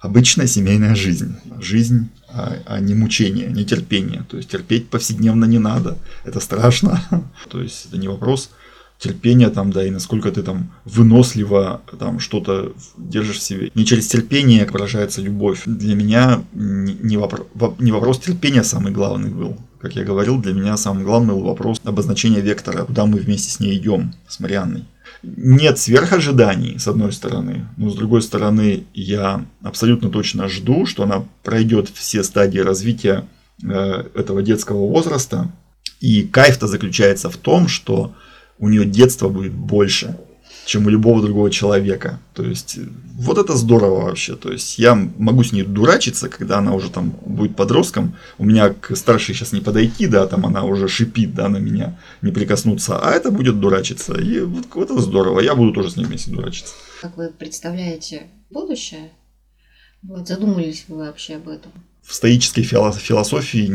обычная 0.03 0.47
семейная 0.47 0.95
жизнь. 0.95 1.37
Жизнь, 1.61 2.09
а, 2.29 2.57
а 2.67 2.81
не 2.81 2.95
мучение, 2.95 3.49
не 3.49 3.65
терпение. 3.65 4.25
То 4.29 4.37
есть 4.37 4.51
терпеть 4.51 4.91
повседневно 4.91 5.47
не 5.47 5.59
надо. 5.59 5.97
Это 6.25 6.41
страшно. 6.41 7.01
То 7.49 7.63
есть 7.63 7.87
это 7.87 7.97
не 7.97 8.09
вопрос 8.09 8.51
терпения 8.99 9.51
там, 9.51 9.73
да, 9.73 9.85
и 9.85 9.91
насколько 9.91 10.31
ты 10.31 10.43
там 10.43 10.73
выносливо 10.85 11.83
там 11.99 12.21
что-то 12.21 12.73
держишь 12.97 13.39
в 13.39 13.43
себе. 13.43 13.71
Не 13.75 13.85
через 13.85 14.07
терпение 14.07 14.65
выражается 14.65 15.21
любовь. 15.21 15.63
Для 15.67 15.97
меня 15.97 16.45
не, 16.53 17.17
вопрос, 17.17 17.47
не 17.81 17.91
вопрос 17.91 18.21
терпения 18.21 18.63
самый 18.63 18.93
главный 18.93 19.31
был, 19.31 19.57
как 19.81 19.97
я 19.97 20.05
говорил, 20.05 20.41
для 20.41 20.53
меня 20.53 20.77
самым 20.77 21.03
главным 21.03 21.37
был 21.37 21.45
вопрос 21.45 21.81
обозначения 21.83 22.41
вектора, 22.41 22.85
куда 22.85 23.07
мы 23.07 23.19
вместе 23.19 23.51
с 23.51 23.59
ней 23.59 23.77
идем, 23.77 24.15
с 24.29 24.39
Марианной. 24.39 24.85
Нет 25.23 25.79
сверхожиданий, 25.79 26.79
с 26.79 26.89
одной 26.89 27.13
стороны, 27.13 27.69
но 27.77 27.91
с 27.91 27.95
другой 27.95 28.23
стороны, 28.23 28.85
я 28.93 29.47
абсолютно 29.63 30.11
точно 30.11 30.49
жду, 30.49 30.85
что 30.85 31.05
она 31.05 31.25
пройдет 31.45 31.89
все 31.89 32.25
стадии 32.25 32.59
развития 32.59 33.25
э, 33.63 33.69
этого 34.15 34.43
детского 34.43 34.89
возраста. 34.89 35.53
И 36.01 36.25
кайф-то 36.25 36.67
заключается 36.67 37.31
в 37.31 37.37
том, 37.37 37.69
что 37.69 38.15
у 38.59 38.69
нее 38.69 38.85
детство 38.85 39.29
будет 39.29 39.53
больше, 39.53 40.19
чем 40.65 40.87
у 40.87 40.91
любого 40.91 41.23
другого 41.23 41.51
человека. 41.51 42.21
То 42.35 42.45
есть, 42.45 42.79
вот 43.15 43.39
это 43.39 43.57
здорово 43.57 44.05
вообще. 44.05 44.37
То 44.37 44.53
есть, 44.53 44.79
я 44.79 44.95
могу 44.95 45.45
с 45.45 45.53
ней 45.53 45.63
дурачиться, 45.63 46.29
когда 46.29 46.59
она 46.59 46.75
уже 46.75 46.91
там 46.91 47.15
будет 47.25 47.57
подростком. 47.57 48.17
У 48.39 48.45
меня 48.45 48.71
к 48.71 48.97
старшей 48.97 49.35
сейчас 49.35 49.53
не 49.53 49.61
подойти, 49.61 50.07
да, 50.07 50.27
там 50.27 50.47
она 50.47 50.65
уже 50.65 50.89
шипит, 50.89 51.35
да, 51.35 51.49
на 51.49 51.59
меня, 51.59 51.99
не 52.23 52.33
прикоснуться. 52.33 52.99
А 52.99 53.11
это 53.13 53.31
будет 53.31 53.61
дурачиться. 53.61 54.15
И 54.15 54.41
вот, 54.41 54.67
вот 54.75 54.91
это 54.91 55.01
здорово. 55.01 55.41
Я 55.41 55.55
буду 55.55 55.73
тоже 55.73 55.91
с 55.91 55.97
ней 55.97 56.05
вместе 56.05 56.31
дурачиться. 56.31 56.75
Как 57.01 57.17
вы 57.17 57.31
представляете 57.31 58.31
будущее? 58.51 59.13
Вот, 60.03 60.27
задумались 60.27 60.85
вы 60.89 60.99
вообще 60.99 61.37
об 61.37 61.49
этом? 61.49 61.73
В 62.03 62.15
стоической 62.15 62.65
философии 62.65 63.73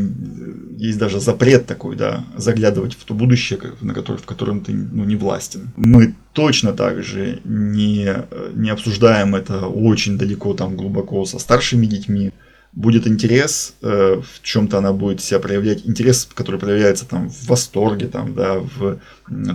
есть 0.78 0.98
даже 0.98 1.20
запрет 1.20 1.66
такой, 1.66 1.96
да, 1.96 2.26
заглядывать 2.36 2.94
в 2.94 3.04
то 3.06 3.14
будущее, 3.14 3.60
на 3.82 3.94
которое, 3.94 4.18
в 4.20 4.26
котором 4.26 4.62
ты 4.62 4.74
ну, 4.74 5.06
не 5.06 5.16
властен. 5.16 5.70
Мы 5.78 6.14
точно 6.34 6.74
так 6.74 7.04
же 7.04 7.40
не, 7.46 8.14
не 8.54 8.70
обсуждаем 8.70 9.34
это 9.34 9.68
очень 9.68 10.18
далеко, 10.18 10.54
там, 10.54 10.76
глубоко 10.76 11.26
со 11.26 11.40
старшими 11.40 11.86
детьми. 11.86 12.32
Будет 12.74 13.08
интерес, 13.08 13.74
э, 13.82 14.22
в 14.22 14.44
чем-то 14.44 14.78
она 14.78 14.92
будет 14.92 15.22
себя 15.22 15.40
проявлять, 15.40 15.88
интерес, 15.88 16.28
который 16.32 16.60
проявляется 16.60 17.08
там 17.08 17.30
в 17.30 17.48
восторге, 17.48 18.08
там, 18.08 18.36
да, 18.36 18.60
в, 18.60 19.00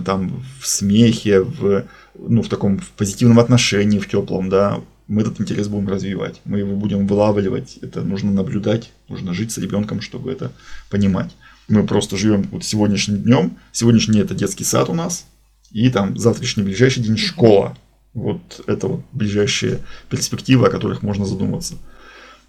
там, 0.03 0.43
в 0.59 0.67
смехе, 0.67 1.41
в, 1.41 1.85
ну, 2.15 2.41
в 2.41 2.49
таком 2.49 2.79
в 2.79 2.89
позитивном 2.89 3.39
отношении, 3.39 3.99
в 3.99 4.09
теплом, 4.09 4.49
да, 4.49 4.81
мы 5.07 5.21
этот 5.21 5.39
интерес 5.41 5.67
будем 5.67 5.89
развивать, 5.89 6.41
мы 6.45 6.59
его 6.59 6.75
будем 6.75 7.07
вылавливать, 7.07 7.77
это 7.81 8.01
нужно 8.01 8.31
наблюдать, 8.31 8.91
нужно 9.09 9.33
жить 9.33 9.51
с 9.51 9.57
ребенком, 9.57 10.01
чтобы 10.01 10.31
это 10.31 10.51
понимать. 10.89 11.31
Мы 11.67 11.85
просто 11.85 12.17
живем 12.17 12.43
вот 12.51 12.63
сегодняшним 12.63 13.23
днем, 13.23 13.57
сегодняшний 13.71 14.19
это 14.19 14.35
детский 14.35 14.63
сад 14.63 14.89
у 14.89 14.93
нас, 14.93 15.25
и 15.71 15.89
там 15.89 16.17
завтрашний 16.17 16.63
ближайший 16.63 17.03
день 17.03 17.17
школа. 17.17 17.77
Вот 18.13 18.61
это 18.67 18.87
вот 18.87 19.01
ближайшие 19.11 19.79
перспективы, 20.09 20.67
о 20.67 20.69
которых 20.69 21.01
можно 21.01 21.25
задуматься. 21.25 21.75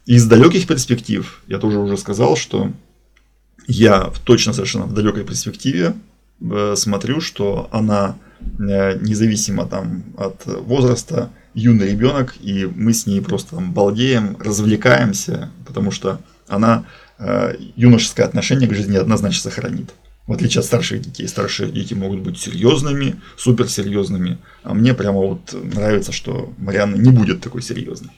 Из 0.05 0.27
далеких 0.27 0.67
перспектив 0.67 1.43
я 1.47 1.59
тоже 1.59 1.79
уже 1.79 1.97
сказал, 1.97 2.37
что 2.37 2.71
я 3.67 4.13
точно 4.25 4.53
совершенно 4.53 4.85
в 4.85 4.93
далекой 4.93 5.25
перспективе 5.25 5.95
э, 6.41 6.75
смотрю, 6.77 7.21
что 7.21 7.69
она 7.73 8.17
э, 8.59 8.99
независимо 9.01 9.65
там 9.67 10.05
от 10.19 10.45
возраста 10.45 11.31
юный 11.55 11.91
ребенок, 11.91 12.35
и 12.41 12.67
мы 12.67 12.93
с 12.93 13.07
ней 13.07 13.21
просто 13.21 13.57
там 13.57 13.73
балдеем, 13.73 14.37
развлекаемся, 14.41 15.51
потому 15.67 15.91
что 15.91 16.21
она 16.49 16.85
э, 17.19 17.55
юношеское 17.77 18.27
отношение 18.27 18.69
к 18.69 18.75
жизни 18.75 18.97
однозначно 18.97 19.51
сохранит. 19.51 19.95
В 20.27 20.33
отличие 20.33 20.61
от 20.61 20.67
старших 20.67 21.03
детей. 21.03 21.29
Старшие 21.29 21.71
дети 21.71 21.93
могут 21.93 22.21
быть 22.21 22.39
серьезными, 22.39 23.21
суперсерьезными. 23.37 24.39
А 24.63 24.73
мне 24.73 24.95
прямо 24.95 25.19
вот 25.19 25.53
нравится, 25.53 26.13
что 26.13 26.53
Марианна 26.57 26.97
не 26.97 27.11
будет 27.11 27.43
такой 27.43 27.61
серьезной. 27.61 28.11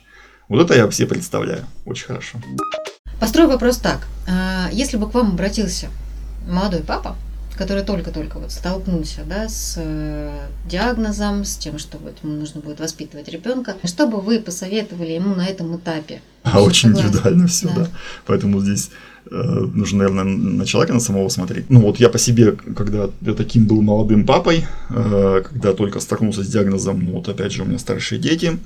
Вот 0.48 0.62
это 0.64 0.74
я 0.74 0.88
все 0.88 1.06
представляю. 1.06 1.64
Очень 1.84 2.06
хорошо. 2.06 2.38
Построю 3.18 3.48
вопрос 3.48 3.78
так. 3.78 4.06
А, 4.28 4.68
если 4.70 4.96
бы 4.98 5.10
к 5.10 5.14
вам 5.14 5.32
обратился 5.32 5.88
молодой 6.46 6.82
папа, 6.82 7.16
который 7.56 7.82
только-только 7.82 8.38
вот 8.38 8.52
столкнулся 8.52 9.22
да, 9.26 9.48
с 9.48 9.74
э, 9.78 10.46
диагнозом, 10.68 11.44
с 11.44 11.56
тем, 11.56 11.78
что 11.78 11.98
вот 11.98 12.18
ему 12.22 12.34
нужно 12.34 12.60
будет 12.60 12.80
воспитывать 12.80 13.28
ребенка. 13.28 13.76
Что 13.84 14.06
бы 14.06 14.20
вы 14.20 14.40
посоветовали 14.40 15.12
ему 15.12 15.34
на 15.34 15.46
этом 15.46 15.76
этапе? 15.76 16.20
А 16.42 16.60
очень 16.62 16.90
согласен. 16.90 17.08
индивидуально 17.08 17.46
все, 17.46 17.68
да. 17.68 17.74
да. 17.74 17.88
Поэтому 18.26 18.60
здесь 18.60 18.90
э, 19.30 19.34
нужно, 19.34 19.98
наверное, 19.98 20.24
на 20.24 20.66
человека 20.66 20.94
на 20.94 21.00
самого 21.00 21.28
смотреть. 21.28 21.70
Ну 21.70 21.80
вот 21.80 21.98
я 21.98 22.08
по 22.08 22.18
себе, 22.18 22.52
когда 22.52 23.10
я 23.22 23.34
таким 23.34 23.66
был 23.66 23.80
молодым 23.80 24.26
папой, 24.26 24.66
э, 24.90 25.42
когда 25.44 25.72
только 25.72 26.00
столкнулся 26.00 26.44
с 26.44 26.48
диагнозом, 26.48 27.04
ну 27.04 27.12
вот 27.12 27.28
опять 27.28 27.52
же 27.52 27.62
у 27.62 27.66
меня 27.66 27.78
старшие 27.78 28.20
дети, 28.20 28.58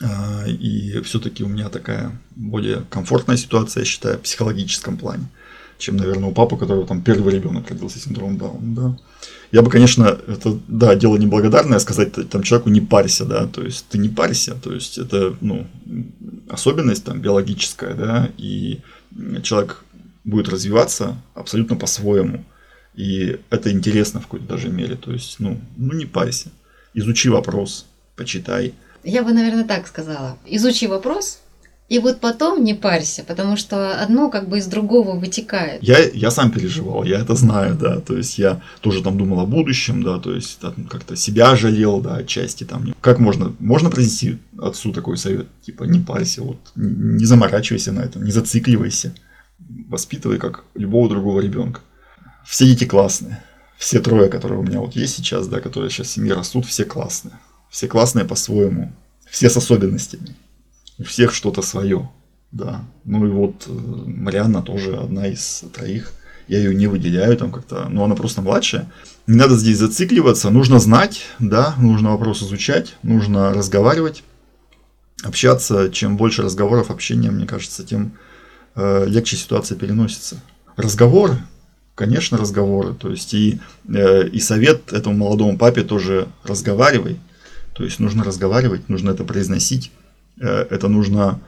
э, 0.00 0.50
и 0.50 1.00
все-таки 1.02 1.42
у 1.42 1.48
меня 1.48 1.68
такая 1.68 2.12
более 2.36 2.82
комфортная 2.88 3.36
ситуация, 3.36 3.80
я 3.80 3.84
считаю, 3.84 4.18
в 4.18 4.22
психологическом 4.22 4.96
плане 4.96 5.26
чем, 5.80 5.96
наверное, 5.96 6.28
у 6.28 6.32
папы, 6.32 6.56
которого 6.56 6.86
там 6.86 7.02
первый 7.02 7.34
ребенок 7.34 7.68
родился 7.68 7.98
с 7.98 8.04
синдромом 8.04 8.38
Дауна, 8.38 8.74
да. 8.74 8.98
Я 9.52 9.62
бы, 9.62 9.70
конечно, 9.70 10.04
это, 10.04 10.58
да, 10.68 10.94
дело 10.94 11.16
неблагодарное, 11.16 11.80
сказать 11.80 12.12
там 12.30 12.42
человеку 12.42 12.70
не 12.70 12.80
парься, 12.80 13.24
да, 13.24 13.46
то 13.46 13.62
есть 13.62 13.86
ты 13.88 13.98
не 13.98 14.08
парься, 14.08 14.54
то 14.54 14.72
есть 14.72 14.98
это, 14.98 15.34
ну, 15.40 15.66
особенность 16.48 17.04
там 17.04 17.20
биологическая, 17.20 17.94
да, 17.94 18.30
и 18.38 18.80
человек 19.42 19.82
будет 20.24 20.48
развиваться 20.48 21.16
абсолютно 21.34 21.74
по-своему, 21.74 22.44
и 22.94 23.40
это 23.50 23.72
интересно 23.72 24.20
в 24.20 24.24
какой-то 24.24 24.46
даже 24.46 24.68
мере, 24.68 24.96
то 24.96 25.12
есть, 25.12 25.40
ну, 25.40 25.60
ну 25.76 25.94
не 25.94 26.06
парься, 26.06 26.50
изучи 26.94 27.28
вопрос, 27.28 27.86
почитай. 28.14 28.74
Я 29.02 29.22
бы, 29.22 29.32
наверное, 29.32 29.64
так 29.64 29.86
сказала. 29.86 30.38
Изучи 30.46 30.86
вопрос, 30.86 31.40
и 31.90 31.98
вот 31.98 32.20
потом 32.20 32.62
не 32.62 32.74
парься, 32.74 33.24
потому 33.24 33.56
что 33.56 34.00
одно 34.00 34.30
как 34.30 34.48
бы 34.48 34.58
из 34.58 34.66
другого 34.66 35.18
вытекает. 35.18 35.82
Я, 35.82 35.98
я 35.98 36.30
сам 36.30 36.52
переживал, 36.52 37.02
я 37.02 37.18
это 37.18 37.34
знаю, 37.34 37.74
да, 37.74 38.00
то 38.00 38.16
есть 38.16 38.38
я 38.38 38.62
тоже 38.80 39.02
там 39.02 39.18
думал 39.18 39.40
о 39.40 39.46
будущем, 39.46 40.04
да, 40.04 40.20
то 40.20 40.32
есть 40.32 40.60
там, 40.60 40.86
как-то 40.88 41.16
себя 41.16 41.56
жалел, 41.56 42.00
да, 42.00 42.14
отчасти 42.14 42.62
там. 42.62 42.94
Как 43.00 43.18
можно, 43.18 43.52
можно 43.58 43.90
произнести 43.90 44.38
отцу 44.56 44.92
такой 44.92 45.16
совет, 45.16 45.48
типа 45.62 45.82
не 45.82 45.98
парься, 45.98 46.42
вот, 46.42 46.58
не 46.76 47.24
заморачивайся 47.24 47.90
на 47.90 48.02
этом, 48.02 48.22
не 48.22 48.30
зацикливайся, 48.30 49.12
воспитывай 49.88 50.38
как 50.38 50.62
любого 50.76 51.08
другого 51.08 51.40
ребенка. 51.40 51.80
Все 52.46 52.66
дети 52.66 52.84
классные, 52.84 53.42
все 53.78 53.98
трое, 53.98 54.28
которые 54.28 54.60
у 54.60 54.62
меня 54.62 54.78
вот 54.78 54.94
есть 54.94 55.16
сейчас, 55.16 55.48
да, 55.48 55.60
которые 55.60 55.90
сейчас 55.90 56.06
в 56.06 56.10
семье 56.10 56.34
растут, 56.34 56.66
все 56.66 56.84
классные, 56.84 57.34
все 57.68 57.88
классные 57.88 58.24
по-своему, 58.24 58.92
все 59.28 59.50
с 59.50 59.56
особенностями 59.56 60.36
у 61.00 61.04
всех 61.04 61.32
что-то 61.34 61.62
свое. 61.62 62.08
Да. 62.52 62.84
Ну 63.04 63.26
и 63.26 63.30
вот 63.30 63.66
э, 63.66 63.70
Марианна 63.70 64.62
тоже 64.62 64.96
одна 64.96 65.26
из 65.26 65.64
троих. 65.72 66.12
Я 66.46 66.58
ее 66.58 66.74
не 66.74 66.88
выделяю 66.88 67.36
там 67.36 67.52
как-то, 67.52 67.88
но 67.88 68.04
она 68.04 68.14
просто 68.14 68.42
младшая. 68.42 68.90
Не 69.26 69.36
надо 69.36 69.56
здесь 69.56 69.78
зацикливаться, 69.78 70.50
нужно 70.50 70.78
знать, 70.80 71.22
да, 71.38 71.74
нужно 71.78 72.10
вопрос 72.10 72.42
изучать, 72.42 72.96
нужно 73.02 73.52
разговаривать, 73.54 74.24
общаться. 75.22 75.90
Чем 75.90 76.16
больше 76.16 76.42
разговоров, 76.42 76.90
общения, 76.90 77.30
мне 77.30 77.46
кажется, 77.46 77.84
тем 77.84 78.12
э, 78.74 79.06
легче 79.06 79.36
ситуация 79.36 79.78
переносится. 79.78 80.42
Разговоры, 80.76 81.38
конечно, 81.94 82.36
разговоры. 82.36 82.94
То 82.94 83.10
есть 83.10 83.32
и, 83.32 83.60
э, 83.88 84.28
и 84.28 84.40
совет 84.40 84.92
этому 84.92 85.16
молодому 85.16 85.56
папе 85.56 85.82
тоже 85.82 86.28
разговаривай. 86.44 87.18
То 87.74 87.84
есть 87.84 88.00
нужно 88.00 88.24
разговаривать, 88.24 88.88
нужно 88.88 89.12
это 89.12 89.24
произносить. 89.24 89.92
Э, 90.40 90.66
это 90.70 90.88
нужно 90.88 91.40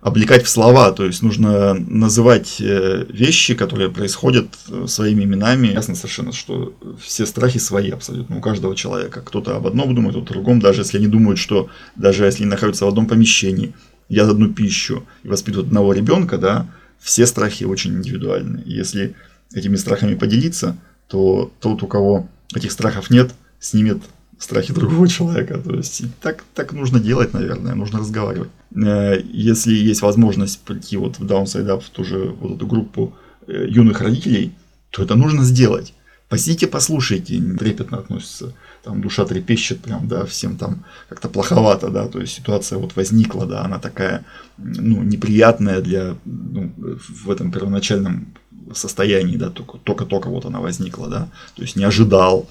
облекать 0.00 0.44
в 0.44 0.48
слова, 0.48 0.92
то 0.92 1.04
есть 1.04 1.22
нужно 1.22 1.74
называть 1.74 2.60
э, 2.60 3.06
вещи, 3.08 3.54
которые 3.54 3.90
происходят 3.90 4.46
э, 4.68 4.86
своими 4.86 5.24
именами. 5.24 5.68
Ясно 5.68 5.94
совершенно, 5.94 6.32
что 6.32 6.74
все 7.02 7.26
страхи 7.26 7.58
свои 7.58 7.90
абсолютно 7.90 8.38
у 8.38 8.40
каждого 8.40 8.76
человека. 8.76 9.22
Кто-то 9.22 9.56
об 9.56 9.66
одном 9.66 9.94
думает, 9.94 10.14
кто-то 10.14 10.32
о 10.32 10.34
другом, 10.34 10.60
даже 10.60 10.82
если 10.82 10.98
они 10.98 11.08
думают, 11.08 11.38
что 11.38 11.68
даже 11.96 12.24
если 12.24 12.42
они 12.42 12.50
находятся 12.50 12.84
в 12.84 12.88
одном 12.88 13.06
помещении, 13.06 13.74
едят 14.08 14.28
одну 14.28 14.52
пищу 14.52 15.04
и 15.22 15.28
воспитывают 15.28 15.68
одного 15.68 15.92
ребенка, 15.92 16.38
да, 16.38 16.68
все 17.00 17.26
страхи 17.26 17.64
очень 17.64 17.94
индивидуальны. 17.94 18.62
Если 18.66 19.14
этими 19.52 19.76
страхами 19.76 20.14
поделиться, 20.14 20.76
то 21.08 21.50
тот, 21.60 21.82
у 21.82 21.86
кого 21.86 22.28
этих 22.54 22.72
страхов 22.72 23.10
нет, 23.10 23.32
снимет 23.60 23.98
страхи 24.38 24.72
другого 24.72 25.08
человека. 25.08 25.58
То 25.58 25.74
есть 25.74 26.04
так, 26.20 26.44
так 26.54 26.72
нужно 26.72 27.00
делать, 27.00 27.34
наверное, 27.34 27.74
нужно 27.74 27.98
разговаривать. 27.98 28.50
Э, 28.74 29.20
если 29.32 29.74
есть 29.74 30.02
возможность 30.02 30.60
прийти 30.60 30.96
вот 30.96 31.18
в 31.18 31.24
Downside 31.24 31.66
Up, 31.66 31.80
в 31.80 31.90
ту 31.90 32.04
же 32.04 32.34
вот 32.40 32.56
эту 32.56 32.66
группу 32.66 33.14
э, 33.46 33.66
юных 33.68 34.00
родителей, 34.00 34.52
то 34.90 35.02
это 35.02 35.14
нужно 35.16 35.44
сделать. 35.44 35.94
Посидите, 36.28 36.66
послушайте, 36.66 37.40
трепетно 37.58 37.98
относятся, 37.98 38.52
там 38.84 39.00
душа 39.00 39.24
трепещет, 39.24 39.80
прям, 39.80 40.08
да, 40.08 40.26
всем 40.26 40.58
там 40.58 40.84
как-то 41.08 41.30
плоховато, 41.30 41.88
да, 41.88 42.06
то 42.06 42.20
есть 42.20 42.34
ситуация 42.34 42.78
вот 42.78 42.96
возникла, 42.96 43.46
да, 43.46 43.64
она 43.64 43.78
такая, 43.78 44.26
ну, 44.58 45.02
неприятная 45.02 45.80
для, 45.80 46.16
ну, 46.26 46.70
в 46.76 47.30
этом 47.30 47.50
первоначальном 47.50 48.34
состоянии, 48.74 49.38
да, 49.38 49.48
только-только 49.48 50.28
вот 50.28 50.44
она 50.44 50.60
возникла, 50.60 51.08
да, 51.08 51.28
то 51.56 51.62
есть 51.62 51.76
не 51.76 51.84
ожидал, 51.84 52.46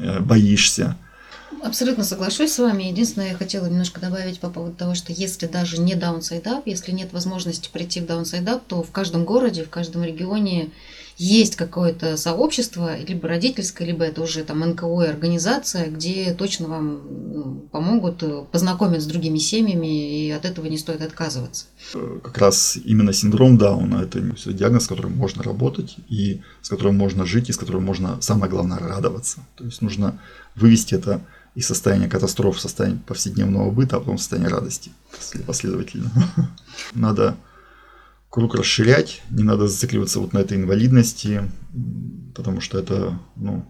э, 0.00 0.18
боишься, 0.18 0.96
абсолютно 1.62 2.04
соглашусь 2.04 2.52
с 2.52 2.58
вами. 2.58 2.84
Единственное, 2.84 3.30
я 3.30 3.34
хотела 3.34 3.66
немножко 3.66 4.00
добавить 4.00 4.40
по 4.40 4.50
поводу 4.50 4.74
того, 4.74 4.94
что 4.94 5.12
если 5.12 5.46
даже 5.46 5.80
не 5.80 5.94
up, 5.94 6.62
если 6.66 6.92
нет 6.92 7.12
возможности 7.12 7.70
прийти 7.72 8.00
в 8.00 8.04
up, 8.04 8.62
то 8.66 8.82
в 8.82 8.90
каждом 8.90 9.24
городе, 9.24 9.64
в 9.64 9.70
каждом 9.70 10.04
регионе 10.04 10.70
есть 11.22 11.56
какое-то 11.56 12.16
сообщество, 12.16 12.98
либо 12.98 13.28
родительское, 13.28 13.86
либо 13.86 14.04
это 14.04 14.22
уже 14.22 14.42
там 14.42 14.60
НКО 14.60 15.02
и 15.02 15.08
организация, 15.08 15.90
где 15.90 16.32
точно 16.32 16.68
вам 16.68 17.00
ну, 17.34 17.54
помогут, 17.70 18.22
э, 18.22 18.42
познакомят 18.50 19.02
с 19.02 19.06
другими 19.06 19.36
семьями, 19.36 20.26
и 20.26 20.30
от 20.30 20.46
этого 20.46 20.64
не 20.64 20.78
стоит 20.78 21.02
отказываться. 21.02 21.66
Как 22.22 22.38
раз 22.38 22.78
именно 22.82 23.12
синдром 23.12 23.58
Дауна– 23.58 23.96
это 24.02 24.20
диагноз, 24.50 24.84
с 24.84 24.88
которым 24.88 25.14
можно 25.14 25.42
работать, 25.42 25.96
и 26.08 26.40
с 26.62 26.70
которым 26.70 26.96
можно 26.96 27.26
жить, 27.26 27.50
и 27.50 27.52
с 27.52 27.58
которым 27.58 27.84
можно, 27.84 28.16
самое 28.22 28.50
главное, 28.50 28.78
радоваться. 28.78 29.40
То 29.56 29.64
есть 29.64 29.82
нужно 29.82 30.18
вывести 30.54 30.94
это 30.94 31.20
из 31.54 31.66
состояния 31.66 32.08
катастроф 32.08 32.60
состояние 32.60 33.00
повседневного 33.06 33.70
быта, 33.70 33.96
а 33.96 34.00
потом 34.00 34.18
состояние 34.18 34.50
радости 34.50 34.92
последовательно. 35.46 36.10
Надо 36.94 37.36
круг 38.30 38.54
расширять, 38.54 39.22
не 39.30 39.42
надо 39.42 39.66
зацикливаться 39.66 40.20
вот 40.20 40.32
на 40.32 40.38
этой 40.38 40.56
инвалидности, 40.56 41.42
потому 42.34 42.60
что 42.60 42.78
это, 42.78 43.18
ну, 43.34 43.66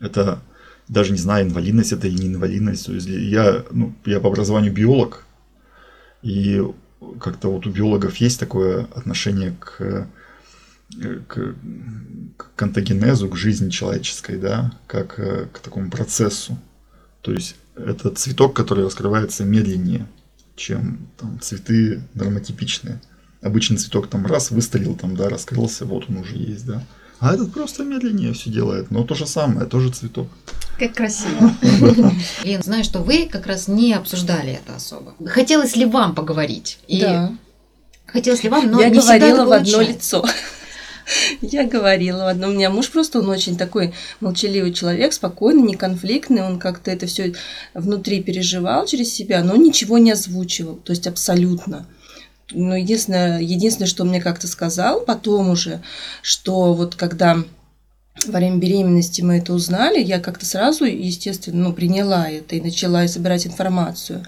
это 0.00 0.40
даже 0.86 1.12
не 1.12 1.18
знаю, 1.18 1.46
инвалидность 1.46 1.92
это 1.92 2.06
или 2.06 2.16
не 2.16 2.28
инвалидность. 2.28 2.86
То 2.86 2.94
есть 2.94 3.08
я, 3.08 3.64
ну, 3.70 3.94
я 4.06 4.20
по 4.20 4.28
образованию 4.28 4.72
биолог, 4.72 5.26
и 6.22 6.62
как-то 7.20 7.50
вот 7.52 7.66
у 7.66 7.70
биологов 7.70 8.16
есть 8.16 8.40
такое 8.40 8.84
отношение 8.94 9.56
к, 9.58 10.08
к, 11.26 11.54
к 12.36 12.50
контагенезу, 12.56 13.28
к 13.28 13.36
жизни 13.36 13.70
человеческой, 13.70 14.38
да, 14.38 14.72
как 14.86 15.16
к 15.16 15.58
такому 15.58 15.90
процессу. 15.90 16.56
То 17.28 17.34
есть 17.34 17.56
это 17.76 18.08
цветок, 18.10 18.56
который 18.56 18.84
раскрывается 18.84 19.44
медленнее, 19.44 20.06
чем 20.56 21.10
там, 21.18 21.38
цветы 21.40 22.00
нормотипичные 22.14 23.02
обычный 23.42 23.76
цветок 23.76 24.08
там 24.08 24.24
раз 24.26 24.50
выстрелил, 24.50 24.96
там, 24.96 25.14
да, 25.14 25.28
раскрылся, 25.28 25.84
вот 25.84 26.06
он 26.08 26.16
уже 26.16 26.36
есть, 26.36 26.66
да. 26.66 26.82
А 27.20 27.34
этот 27.34 27.52
просто 27.52 27.84
медленнее 27.84 28.32
все 28.32 28.48
делает, 28.50 28.90
но 28.90 29.04
то 29.04 29.14
же 29.14 29.26
самое, 29.26 29.66
тоже 29.66 29.90
цветок. 29.90 30.28
Как 30.78 30.94
красиво. 30.94 31.52
Лен, 32.44 32.62
знаю, 32.62 32.82
что 32.82 33.00
вы 33.02 33.28
как 33.30 33.46
раз 33.46 33.68
не 33.68 33.92
обсуждали 33.92 34.52
это 34.52 34.76
особо. 34.76 35.14
Хотелось 35.26 35.76
ли 35.76 35.84
вам 35.84 36.14
поговорить? 36.14 36.78
И 36.88 37.02
да. 37.02 37.36
Хотелось 38.06 38.42
ли 38.42 38.48
вам, 38.48 38.70
но 38.70 38.80
Я 38.80 38.88
не 38.88 39.00
говорила 39.00 39.44
в 39.44 39.52
одно 39.52 39.82
лицо. 39.82 40.24
Я 41.40 41.64
говорила 41.64 42.24
в 42.24 42.28
одном. 42.28 42.50
У 42.50 42.54
меня 42.54 42.70
муж 42.70 42.90
просто, 42.90 43.20
он 43.20 43.28
очень 43.28 43.56
такой 43.56 43.94
молчаливый 44.20 44.72
человек, 44.72 45.12
спокойный, 45.12 45.62
неконфликтный. 45.62 46.42
Он 46.42 46.58
как-то 46.58 46.90
это 46.90 47.06
все 47.06 47.34
внутри 47.74 48.22
переживал 48.22 48.86
через 48.86 49.12
себя, 49.12 49.42
но 49.42 49.56
ничего 49.56 49.98
не 49.98 50.12
озвучивал. 50.12 50.76
То 50.76 50.92
есть 50.92 51.06
абсолютно. 51.06 51.86
Но 52.50 52.76
единственное, 52.76 53.40
единственное, 53.40 53.88
что 53.88 54.04
он 54.04 54.08
мне 54.08 54.20
как-то 54.20 54.48
сказал 54.48 55.00
потом 55.00 55.50
уже, 55.50 55.82
что 56.22 56.72
вот 56.72 56.94
когда 56.94 57.44
во 58.26 58.38
время 58.38 58.56
беременности 58.56 59.22
мы 59.22 59.38
это 59.38 59.52
узнали, 59.52 60.02
я 60.02 60.18
как-то 60.18 60.44
сразу, 60.44 60.84
естественно, 60.84 61.68
ну, 61.68 61.72
приняла 61.72 62.28
это 62.28 62.56
и 62.56 62.60
начала 62.60 63.06
собирать 63.08 63.46
информацию. 63.46 64.24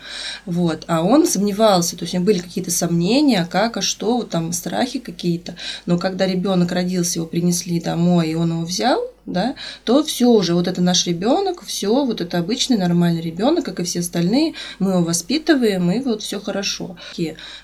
Вот. 0.46 0.85
А 0.87 1.03
он 1.03 1.26
сомневался, 1.26 1.96
то 1.96 2.05
есть 2.05 2.14
у 2.14 2.18
него 2.18 2.26
были 2.26 2.38
какие-то 2.38 2.70
сомнения, 2.70 3.46
как, 3.50 3.76
а 3.76 3.83
что, 3.83 4.18
вот 4.18 4.31
там 4.31 4.53
страхи 4.53 4.98
какие-то. 4.98 5.57
Но 5.87 5.98
когда 5.98 6.26
ребенок 6.26 6.72
родился, 6.72 7.18
его 7.18 7.26
принесли 7.26 7.81
домой, 7.81 8.31
и 8.31 8.35
он 8.35 8.50
его 8.50 8.62
взял, 8.62 9.09
да, 9.26 9.54
то 9.85 10.02
все 10.02 10.26
уже, 10.26 10.54
вот 10.54 10.68
это 10.68 10.80
наш 10.80 11.06
ребенок, 11.06 11.62
все, 11.64 12.04
вот 12.04 12.20
это 12.20 12.38
обычный 12.38 12.76
нормальный 12.76 13.20
ребенок, 13.20 13.64
как 13.64 13.80
и 13.80 13.85
все 13.85 14.00
остальные, 14.00 14.54
мы 14.78 14.92
его 14.92 15.02
воспитываем, 15.02 15.90
и 15.90 16.00
вот 16.00 16.22
все 16.22 16.40
хорошо. 16.40 16.96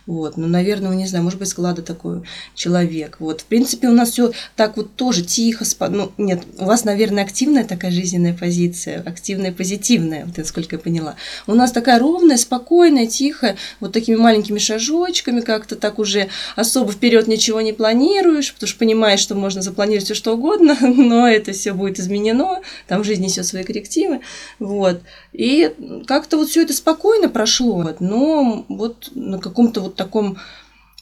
Вот, 0.06 0.36
ну, 0.36 0.46
наверное, 0.46 0.94
не 0.94 1.06
знаю, 1.06 1.24
может 1.24 1.38
быть, 1.38 1.48
склада 1.48 1.82
такой 1.82 2.22
человек. 2.54 3.16
Вот, 3.18 3.42
в 3.42 3.44
принципе, 3.44 3.88
у 3.88 3.92
нас 3.92 4.10
все 4.10 4.32
так 4.54 4.76
вот 4.76 4.94
тоже 4.94 5.22
тихо, 5.22 5.64
спа... 5.64 5.88
ну, 5.88 6.12
нет, 6.18 6.42
у 6.58 6.64
вас, 6.64 6.84
наверное, 6.84 7.24
активная 7.24 7.64
такая 7.64 7.90
жизненная 7.90 8.34
позиция, 8.34 9.02
активная, 9.02 9.52
позитивная, 9.52 10.26
вот 10.26 10.36
насколько 10.36 10.76
я 10.76 10.80
поняла. 10.80 11.16
У 11.46 11.54
нас 11.54 11.72
такая 11.72 11.98
ровная, 11.98 12.36
спокойная, 12.36 13.06
тихая, 13.06 13.56
вот 13.80 13.92
такими 13.92 14.16
маленькими 14.16 14.58
шажочками, 14.58 15.40
как-то 15.40 15.76
так 15.76 15.98
уже 15.98 16.28
особо 16.54 16.92
вперед 16.92 17.26
ничего 17.26 17.60
не 17.60 17.72
планируешь, 17.72 18.52
потому 18.52 18.68
что 18.68 18.78
понимаешь, 18.78 19.20
что 19.20 19.34
можно 19.34 19.62
запланировать 19.62 20.04
все 20.04 20.14
что 20.14 20.34
угодно, 20.34 20.76
но 20.80 21.28
это 21.28 21.45
все 21.52 21.72
будет 21.72 21.98
изменено, 22.00 22.60
там 22.86 23.04
жизнь 23.04 23.22
несет 23.22 23.46
свои 23.46 23.64
коррективы, 23.64 24.20
вот. 24.58 25.00
И 25.32 25.72
как-то 26.06 26.36
вот 26.36 26.48
все 26.48 26.62
это 26.62 26.72
спокойно 26.72 27.28
прошло, 27.28 27.94
но 28.00 28.64
вот 28.68 29.10
на 29.14 29.38
каком-то 29.38 29.80
вот 29.80 29.96
таком 29.96 30.38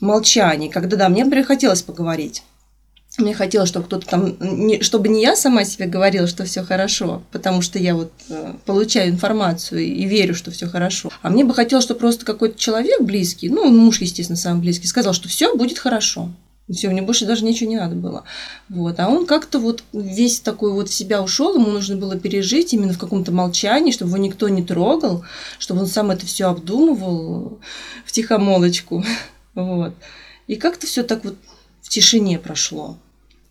молчании, 0.01 0.69
когда, 0.69 0.97
да, 0.97 1.09
мне 1.09 1.25
хотелось 1.43 1.81
поговорить. 1.81 2.43
Мне 3.17 3.33
хотелось, 3.33 3.69
чтобы 3.69 3.85
кто-то 3.85 4.05
там, 4.07 4.81
чтобы 4.81 5.07
не 5.07 5.21
я 5.21 5.37
сама 5.37 5.63
себе 5.63 5.85
говорила, 5.85 6.27
что 6.27 6.43
все 6.43 6.63
хорошо, 6.63 7.23
потому 7.31 7.61
что 7.61 7.79
я 7.79 7.95
вот 7.95 8.11
э, 8.27 8.53
получаю 8.65 9.09
информацию 9.09 9.81
и 9.81 10.05
верю, 10.05 10.35
что 10.35 10.51
все 10.51 10.67
хорошо. 10.67 11.09
А 11.21 11.29
мне 11.29 11.45
бы 11.45 11.53
хотелось, 11.53 11.85
чтобы 11.85 12.01
просто 12.01 12.25
какой-то 12.25 12.59
человек 12.59 13.01
близкий, 13.01 13.47
ну, 13.47 13.69
муж, 13.69 14.01
естественно, 14.01 14.35
самый 14.35 14.61
близкий, 14.61 14.87
сказал, 14.87 15.13
что 15.13 15.29
все 15.29 15.55
будет 15.55 15.79
хорошо. 15.79 16.29
Все, 16.71 16.89
мне 16.89 17.03
больше 17.03 17.25
даже 17.25 17.45
ничего 17.45 17.69
не 17.69 17.77
надо 17.77 17.95
было. 17.95 18.23
Вот. 18.69 18.99
А 18.99 19.07
он 19.07 19.27
как-то 19.27 19.59
вот 19.59 19.83
весь 19.93 20.39
такой 20.39 20.71
вот 20.71 20.89
в 20.89 20.93
себя 20.93 21.21
ушел, 21.21 21.53
ему 21.55 21.69
нужно 21.69 21.95
было 21.95 22.17
пережить 22.17 22.73
именно 22.73 22.93
в 22.93 22.97
каком-то 22.97 23.31
молчании, 23.31 23.91
чтобы 23.91 24.09
его 24.09 24.17
никто 24.17 24.49
не 24.49 24.63
трогал, 24.63 25.23
чтобы 25.59 25.81
он 25.81 25.87
сам 25.87 26.09
это 26.09 26.25
все 26.25 26.45
обдумывал 26.45 27.59
в 28.05 28.11
тихомолочку. 28.11 29.03
Вот. 29.53 29.93
И 30.47 30.57
как-то 30.57 30.85
все 30.85 31.01
так 31.03 31.23
вот 31.23 31.37
в 31.81 31.87
тишине 31.87 32.39
прошло. 32.39 32.97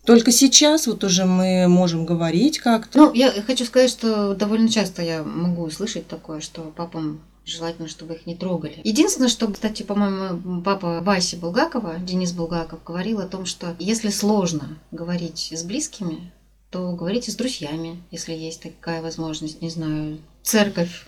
Только 0.05 0.31
сейчас 0.31 0.85
вот 0.85 1.03
уже 1.03 1.25
мы 1.25 1.67
можем 1.67 2.05
говорить 2.05 2.59
как-то. 2.59 2.99
Ну, 2.99 3.13
я 3.13 3.31
хочу 3.31 3.65
сказать, 3.65 3.89
что 3.89 4.35
довольно 4.35 4.69
часто 4.69 5.01
я 5.01 5.23
могу 5.23 5.63
услышать 5.63 6.07
такое, 6.07 6.41
что 6.41 6.61
папам 6.75 7.21
Желательно, 7.45 7.87
чтобы 7.87 8.15
их 8.15 8.25
не 8.25 8.35
трогали. 8.35 8.81
Единственное, 8.83 9.29
что, 9.29 9.47
кстати, 9.47 9.83
по-моему, 9.83 10.63
папа 10.63 11.01
Васи 11.01 11.35
Булгакова, 11.35 11.99
Денис 11.99 12.31
Булгаков, 12.31 12.83
говорил 12.83 13.19
о 13.19 13.27
том, 13.27 13.45
что 13.45 13.75
если 13.77 14.09
сложно 14.09 14.79
говорить 14.91 15.51
с 15.51 15.63
близкими, 15.63 16.31
то 16.71 16.91
говорите 16.93 17.31
с 17.31 17.35
друзьями, 17.35 18.01
если 18.09 18.33
есть 18.33 18.63
такая 18.63 19.01
возможность, 19.03 19.61
не 19.61 19.69
знаю, 19.69 20.17
церковь, 20.41 21.05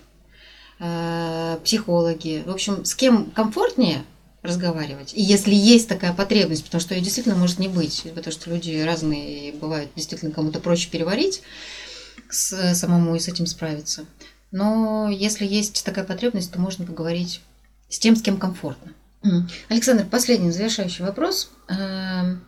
э, 0.79 1.57
психологи. 1.63 2.43
В 2.45 2.51
общем, 2.51 2.85
с 2.85 2.93
кем 2.93 3.31
комфортнее 3.31 4.03
разговаривать. 4.43 5.13
И 5.15 5.21
если 5.21 5.53
есть 5.53 5.89
такая 5.89 6.13
потребность, 6.13 6.63
потому 6.63 6.81
что 6.81 6.93
ее 6.93 7.01
действительно 7.01 7.35
может 7.35 7.59
не 7.59 7.67
быть, 7.67 8.03
потому 8.13 8.31
что 8.31 8.49
люди 8.51 8.79
разные, 8.79 9.49
и 9.49 9.51
бывает 9.51 9.89
действительно 9.95 10.31
кому-то 10.31 10.59
проще 10.59 10.89
переварить 10.89 11.41
с 12.29 12.75
самому 12.75 13.15
и 13.15 13.19
с 13.19 13.27
этим 13.27 13.45
справиться, 13.45 14.05
но 14.51 15.09
если 15.09 15.45
есть 15.45 15.83
такая 15.85 16.05
потребность, 16.05 16.51
то 16.51 16.59
можно 16.59 16.85
поговорить 16.85 17.41
с 17.89 17.99
тем, 17.99 18.15
с 18.15 18.21
кем 18.21 18.37
комфортно. 18.37 18.93
Александр, 19.69 20.05
последний 20.09 20.51
завершающий 20.51 21.03
вопрос. 21.03 21.51
Эм, 21.67 22.41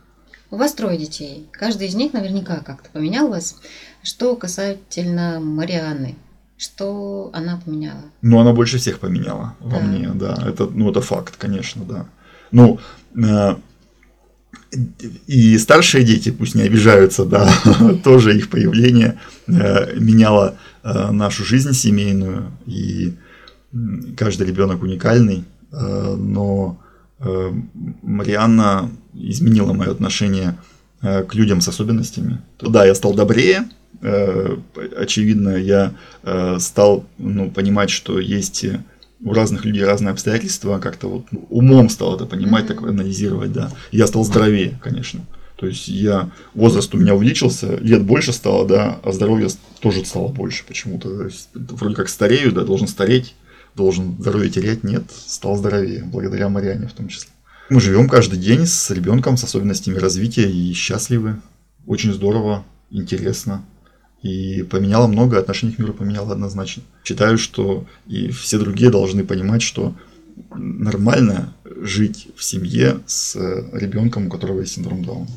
у 0.50 0.56
вас 0.56 0.72
трое 0.72 0.98
детей. 0.98 1.48
Каждый 1.52 1.88
из 1.88 1.94
них 1.94 2.12
наверняка 2.12 2.60
как-то 2.60 2.88
поменял 2.90 3.28
вас. 3.28 3.60
Что 4.02 4.34
касательно 4.34 5.40
Марианны, 5.40 6.16
что 6.56 7.30
она 7.32 7.60
поменяла? 7.62 8.04
Ну, 8.22 8.38
она 8.38 8.52
больше 8.52 8.78
всех 8.78 8.98
поменяла 8.98 9.56
во 9.60 9.78
да. 9.78 9.84
мне, 9.84 10.08
да. 10.08 10.42
Это, 10.46 10.66
ну, 10.66 10.90
это 10.90 11.00
факт, 11.00 11.36
конечно, 11.36 11.84
да. 11.84 12.06
Ну, 12.50 12.78
э, 13.14 13.56
и 15.26 15.58
старшие 15.58 16.04
дети, 16.04 16.30
пусть 16.30 16.54
не 16.54 16.62
обижаются, 16.62 17.24
да, 17.24 17.50
тоже 18.04 18.36
их 18.36 18.50
появление 18.50 19.18
э, 19.46 19.98
меняло 19.98 20.56
э, 20.82 21.10
нашу 21.10 21.44
жизнь 21.44 21.72
семейную, 21.72 22.52
и 22.66 23.14
каждый 24.16 24.46
ребенок 24.46 24.82
уникальный, 24.82 25.44
э, 25.72 26.14
но 26.16 26.78
Марианна 28.02 28.90
изменила 29.12 29.74
мое 29.74 29.90
отношение 29.90 30.56
к 31.02 31.34
людям 31.34 31.60
с 31.60 31.68
особенностями. 31.68 32.40
Да, 32.58 32.86
я 32.86 32.94
стал 32.94 33.12
добрее, 33.12 33.68
очевидно, 34.00 35.50
я 35.56 35.92
стал 36.58 37.04
ну, 37.18 37.50
понимать, 37.50 37.90
что 37.90 38.18
есть 38.18 38.64
у 39.22 39.32
разных 39.34 39.64
людей 39.64 39.84
разные 39.84 40.12
обстоятельства, 40.12 40.78
как-то 40.78 41.08
вот 41.08 41.26
умом 41.50 41.88
стал 41.90 42.16
это 42.16 42.26
понимать, 42.26 42.66
так 42.66 42.82
анализировать, 42.82 43.52
да. 43.52 43.70
Я 43.92 44.06
стал 44.06 44.24
здоровее, 44.24 44.78
конечно. 44.82 45.20
То 45.56 45.66
есть 45.66 45.88
я 45.88 46.30
возраст 46.54 46.94
у 46.94 46.98
меня 46.98 47.14
увеличился, 47.14 47.76
лет 47.76 48.02
больше 48.02 48.32
стало, 48.32 48.66
да, 48.66 48.98
а 49.02 49.12
здоровье 49.12 49.48
тоже 49.80 50.04
стало 50.06 50.28
больше 50.28 50.64
почему-то. 50.66 51.28
Вроде 51.54 51.94
как 51.94 52.08
старею, 52.08 52.52
да, 52.52 52.64
должен 52.64 52.88
стареть, 52.88 53.34
должен 53.76 54.16
здоровье 54.18 54.50
терять, 54.50 54.84
нет, 54.84 55.04
стал 55.10 55.56
здоровее, 55.56 56.04
благодаря 56.04 56.48
Мариане 56.48 56.86
в 56.86 56.92
том 56.92 57.08
числе. 57.08 57.30
Мы 57.68 57.80
живем 57.80 58.08
каждый 58.08 58.38
день 58.38 58.66
с 58.66 58.90
ребенком 58.90 59.36
с 59.36 59.44
особенностями 59.44 59.98
развития 59.98 60.50
и 60.50 60.72
счастливы. 60.72 61.40
Очень 61.86 62.14
здорово, 62.14 62.64
интересно. 62.90 63.62
И 64.22 64.62
поменяла 64.62 65.06
много, 65.06 65.38
отношение 65.38 65.74
к 65.74 65.78
миру 65.78 65.94
поменяла 65.94 66.32
однозначно. 66.32 66.82
Считаю, 67.04 67.38
что 67.38 67.86
и 68.06 68.30
все 68.30 68.58
другие 68.58 68.90
должны 68.90 69.24
понимать, 69.24 69.62
что 69.62 69.94
нормально 70.54 71.54
жить 71.64 72.28
в 72.36 72.44
семье 72.44 73.00
с 73.06 73.36
ребенком, 73.72 74.26
у 74.26 74.30
которого 74.30 74.60
есть 74.60 74.74
синдром 74.74 75.04
Дауна. 75.04 75.28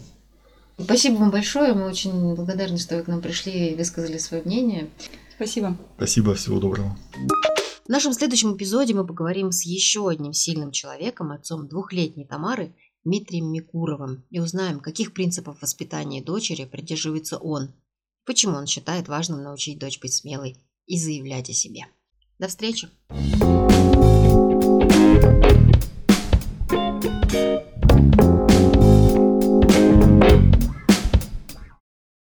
Спасибо 0.80 1.16
вам 1.16 1.32
большое. 1.32 1.74
Мы 1.74 1.86
очень 1.86 2.36
благодарны, 2.36 2.78
что 2.78 2.98
вы 2.98 3.04
к 3.04 3.08
нам 3.08 3.22
пришли 3.22 3.70
и 3.70 3.76
высказали 3.76 4.18
свое 4.18 4.44
мнение. 4.44 4.90
Спасибо. 5.36 5.78
Спасибо, 5.98 6.34
всего 6.36 6.60
доброго. 6.60 6.98
В 7.86 7.90
нашем 7.90 8.14
следующем 8.14 8.56
эпизоде 8.56 8.94
мы 8.94 9.06
поговорим 9.06 9.52
с 9.52 9.64
еще 9.64 10.10
одним 10.10 10.34
сильным 10.34 10.72
человеком, 10.72 11.32
отцом 11.32 11.68
двухлетней 11.68 12.26
Тамары, 12.26 12.74
Дмитрием 13.04 13.52
Микуровым, 13.52 14.24
и 14.30 14.40
узнаем, 14.40 14.80
каких 14.80 15.14
принципов 15.14 15.58
воспитания 15.62 16.24
дочери 16.24 16.64
придерживается 16.66 17.38
он, 17.38 17.74
почему 18.26 18.58
он 18.58 18.68
считает 18.68 19.08
важным 19.08 19.44
научить 19.44 19.80
дочь 19.80 20.00
быть 20.00 20.14
смелой 20.14 20.58
и 20.86 20.98
заявлять 20.98 21.50
о 21.50 21.54
себе. 21.54 21.86
До 22.40 22.48
встречи! 22.48 22.90